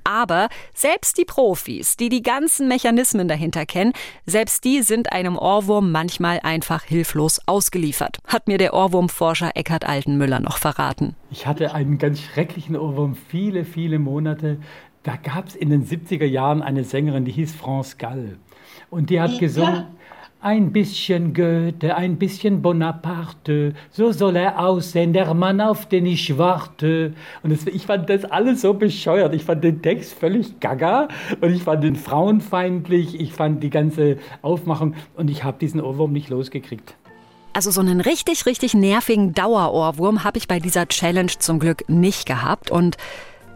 Aber 0.04 0.50
selbst 0.74 1.18
die 1.18 1.26
Profis, 1.26 1.96
die 1.96 2.10
die 2.10 2.22
ganzen 2.22 2.68
Mechanismen 2.68 3.28
dahinter 3.28 3.66
kennen, 3.66 3.94
selbst 4.26 4.64
die 4.66 4.82
sind 4.82 5.14
einem 5.14 5.38
Ohrwurm 5.38 5.92
manchmal 5.92 6.42
einfach 6.42 6.84
hilflos 6.84 7.40
ausgeliefert, 7.46 8.20
hat 8.28 8.48
mir 8.48 8.58
der 8.58 8.74
Ohrwurmforscher 8.74 9.52
Eckhard 9.56 9.88
Altenmüller 9.88 10.40
noch 10.40 10.58
verraten. 10.58 11.16
Ich 11.32 11.48
hatte 11.48 11.74
einen 11.74 11.98
ganz 11.98 12.22
schrecklichen 12.22 12.76
Ohrwurm 12.76 13.16
viele, 13.16 13.64
viele 13.64 14.00
Monate. 14.00 14.60
Da 15.04 15.18
gab 15.18 15.50
es 15.50 15.56
in 15.56 15.70
den 15.70 15.86
70er 15.86 16.26
Jahren 16.26 16.62
eine 16.62 16.86
Sängerin, 16.86 17.26
die 17.26 17.32
hieß 17.34 17.54
France 17.54 17.98
Gall. 17.98 18.38
Und 18.90 19.10
die 19.10 19.20
hat 19.20 19.38
gesungen, 19.38 19.74
ja. 19.74 19.88
ein 20.40 20.72
bisschen 20.72 21.34
Goethe, 21.34 21.94
ein 21.94 22.16
bisschen 22.16 22.62
Bonaparte, 22.62 23.74
so 23.92 24.14
soll 24.14 24.38
er 24.38 24.66
aussehen, 24.66 25.12
der 25.12 25.34
Mann, 25.34 25.60
auf 25.60 25.90
den 25.90 26.06
ich 26.06 26.38
warte. 26.38 27.14
Und 27.44 27.52
das, 27.52 27.68
ich 27.68 27.86
fand 27.86 28.10
das 28.10 28.24
alles 28.24 28.62
so 28.62 28.74
bescheuert. 28.76 29.36
Ich 29.36 29.44
fand 29.44 29.62
den 29.66 29.82
Text 29.82 30.14
völlig 30.14 30.62
gaga 30.62 31.10
und 31.42 31.52
ich 31.52 31.64
fand 31.64 31.84
den 31.84 31.98
frauenfeindlich, 31.98 33.20
ich 33.20 33.34
fand 33.34 33.62
die 33.62 33.70
ganze 33.70 34.18
Aufmachung 34.42 34.96
und 35.18 35.30
ich 35.30 35.44
habe 35.44 35.58
diesen 35.60 35.82
Ohrwurm 35.82 36.14
nicht 36.14 36.30
losgekriegt. 36.30 36.96
Also 37.52 37.72
so 37.72 37.82
einen 37.82 38.00
richtig, 38.00 38.46
richtig 38.46 38.74
nervigen 38.74 39.34
Dauerohrwurm 39.34 40.24
habe 40.24 40.38
ich 40.38 40.48
bei 40.48 40.60
dieser 40.60 40.88
Challenge 40.88 41.32
zum 41.38 41.60
Glück 41.60 41.84
nicht 41.90 42.26
gehabt 42.26 42.72
und 42.72 42.98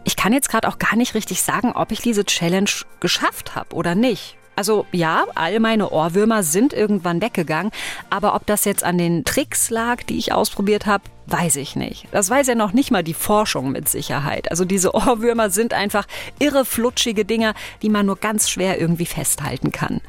ich 0.07 0.15
kann 0.15 0.31
jetzt 0.31 0.47
gerade 0.47 0.69
auch 0.69 0.79
gar 0.79 0.95
nicht 0.95 1.15
richtig 1.15 1.41
sagen, 1.41 1.73
ob 1.73 1.91
ich 1.91 1.99
diese 1.99 2.23
Challenge 2.23 2.69
geschafft 3.01 3.55
habe 3.55 3.75
oder 3.75 3.93
nicht. 3.93 4.37
Also 4.55 4.85
ja, 4.93 5.25
all 5.35 5.59
meine 5.59 5.91
Ohrwürmer 5.91 6.43
sind 6.43 6.71
irgendwann 6.71 7.21
weggegangen, 7.21 7.73
aber 8.09 8.33
ob 8.33 8.45
das 8.45 8.63
jetzt 8.63 8.85
an 8.85 8.97
den 8.97 9.25
Tricks 9.25 9.69
lag, 9.69 10.03
die 10.03 10.17
ich 10.17 10.31
ausprobiert 10.31 10.85
habe, 10.85 11.03
weiß 11.25 11.57
ich 11.57 11.75
nicht. 11.75 12.07
Das 12.11 12.29
weiß 12.29 12.47
ja 12.47 12.55
noch 12.55 12.71
nicht 12.71 12.89
mal 12.89 13.03
die 13.03 13.13
Forschung 13.13 13.73
mit 13.73 13.89
Sicherheit. 13.89 14.49
Also 14.49 14.63
diese 14.63 14.95
Ohrwürmer 14.95 15.49
sind 15.49 15.73
einfach 15.73 16.07
irre 16.39 16.63
flutschige 16.63 17.25
Dinger, 17.25 17.53
die 17.81 17.89
man 17.89 18.05
nur 18.05 18.15
ganz 18.15 18.49
schwer 18.49 18.79
irgendwie 18.79 19.05
festhalten 19.05 19.73
kann. 19.73 19.99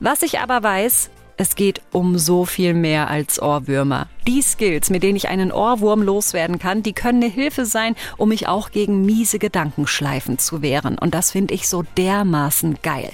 Was 0.00 0.22
ich 0.22 0.40
aber 0.40 0.62
weiß, 0.62 1.10
es 1.42 1.56
geht 1.56 1.82
um 1.90 2.18
so 2.18 2.44
viel 2.44 2.72
mehr 2.72 3.10
als 3.10 3.42
Ohrwürmer. 3.42 4.06
Die 4.28 4.42
Skills, 4.42 4.90
mit 4.90 5.02
denen 5.02 5.16
ich 5.16 5.28
einen 5.28 5.50
Ohrwurm 5.50 6.00
loswerden 6.00 6.60
kann, 6.60 6.84
die 6.84 6.92
können 6.92 7.20
eine 7.20 7.32
Hilfe 7.32 7.66
sein, 7.66 7.96
um 8.16 8.28
mich 8.28 8.46
auch 8.46 8.70
gegen 8.70 9.04
miese 9.04 9.40
Gedankenschleifen 9.40 10.38
zu 10.38 10.62
wehren. 10.62 10.96
Und 10.98 11.14
das 11.14 11.32
finde 11.32 11.54
ich 11.54 11.68
so 11.68 11.82
dermaßen 11.96 12.78
geil. 12.82 13.10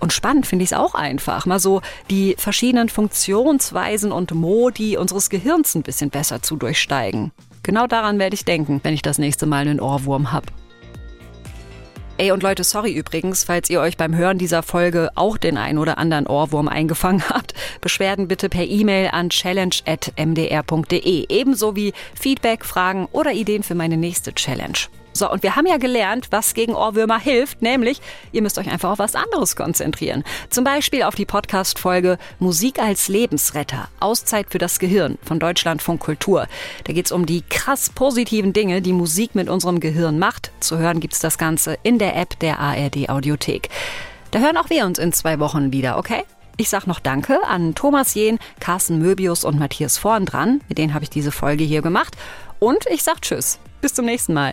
Und 0.00 0.12
spannend 0.12 0.46
finde 0.46 0.64
ich 0.64 0.72
es 0.72 0.76
auch 0.76 0.94
einfach, 0.94 1.46
mal 1.46 1.58
so 1.58 1.80
die 2.10 2.36
verschiedenen 2.38 2.90
Funktionsweisen 2.90 4.12
und 4.12 4.34
Modi 4.34 4.98
unseres 4.98 5.30
Gehirns 5.30 5.74
ein 5.74 5.82
bisschen 5.82 6.10
besser 6.10 6.42
zu 6.42 6.56
durchsteigen. 6.56 7.32
Genau 7.62 7.86
daran 7.86 8.18
werde 8.18 8.34
ich 8.34 8.44
denken, 8.44 8.80
wenn 8.82 8.92
ich 8.92 9.00
das 9.00 9.16
nächste 9.16 9.46
Mal 9.46 9.62
einen 9.62 9.80
Ohrwurm 9.80 10.30
habe. 10.30 10.48
Ey, 12.18 12.32
und 12.32 12.42
Leute, 12.42 12.64
sorry 12.64 12.92
übrigens, 12.92 13.44
falls 13.44 13.68
ihr 13.68 13.78
euch 13.82 13.98
beim 13.98 14.16
Hören 14.16 14.38
dieser 14.38 14.62
Folge 14.62 15.10
auch 15.16 15.36
den 15.36 15.58
ein 15.58 15.76
oder 15.76 15.98
anderen 15.98 16.26
Ohrwurm 16.26 16.66
eingefangen 16.66 17.22
habt. 17.28 17.52
Beschwerden 17.82 18.26
bitte 18.26 18.48
per 18.48 18.64
E-Mail 18.64 19.10
an 19.12 19.28
challenge.mdr.de. 19.28 21.26
Ebenso 21.28 21.76
wie 21.76 21.92
Feedback, 22.18 22.64
Fragen 22.64 23.06
oder 23.12 23.32
Ideen 23.32 23.62
für 23.62 23.74
meine 23.74 23.98
nächste 23.98 24.32
Challenge. 24.34 24.78
So, 25.16 25.30
und 25.30 25.42
wir 25.42 25.56
haben 25.56 25.66
ja 25.66 25.78
gelernt, 25.78 26.28
was 26.30 26.52
gegen 26.52 26.74
Ohrwürmer 26.74 27.18
hilft, 27.18 27.62
nämlich 27.62 28.02
ihr 28.32 28.42
müsst 28.42 28.58
euch 28.58 28.70
einfach 28.70 28.90
auf 28.90 28.98
was 28.98 29.14
anderes 29.14 29.56
konzentrieren. 29.56 30.24
Zum 30.50 30.62
Beispiel 30.62 31.04
auf 31.04 31.14
die 31.14 31.24
Podcast-Folge 31.24 32.18
Musik 32.38 32.78
als 32.78 33.08
Lebensretter, 33.08 33.88
Auszeit 33.98 34.48
für 34.50 34.58
das 34.58 34.78
Gehirn 34.78 35.16
von 35.22 35.38
Deutschlandfunk 35.38 36.00
Kultur. 36.00 36.46
Da 36.84 36.92
geht 36.92 37.06
es 37.06 37.12
um 37.12 37.24
die 37.24 37.40
krass 37.48 37.88
positiven 37.88 38.52
Dinge, 38.52 38.82
die 38.82 38.92
Musik 38.92 39.34
mit 39.34 39.48
unserem 39.48 39.80
Gehirn 39.80 40.18
macht. 40.18 40.50
Zu 40.60 40.76
hören 40.76 41.00
gibt 41.00 41.14
es 41.14 41.20
das 41.20 41.38
Ganze 41.38 41.78
in 41.82 41.98
der 41.98 42.14
App 42.14 42.38
der 42.40 42.60
ARD 42.60 43.08
Audiothek. 43.08 43.70
Da 44.32 44.40
hören 44.40 44.58
auch 44.58 44.68
wir 44.68 44.84
uns 44.84 44.98
in 44.98 45.14
zwei 45.14 45.38
Wochen 45.38 45.72
wieder, 45.72 45.96
okay? 45.96 46.24
Ich 46.58 46.68
sag 46.68 46.86
noch 46.86 47.00
Danke 47.00 47.42
an 47.46 47.74
Thomas 47.74 48.12
Jehn, 48.12 48.38
Carsten 48.60 48.98
Möbius 48.98 49.44
und 49.44 49.58
Matthias 49.58 49.96
Vorn 49.96 50.26
dran. 50.26 50.60
Mit 50.68 50.76
denen 50.76 50.92
habe 50.92 51.04
ich 51.04 51.10
diese 51.10 51.32
Folge 51.32 51.64
hier 51.64 51.80
gemacht. 51.80 52.14
Und 52.58 52.84
ich 52.90 53.02
sag 53.02 53.22
Tschüss. 53.22 53.58
Bis 53.80 53.94
zum 53.94 54.04
nächsten 54.04 54.34
Mal. 54.34 54.52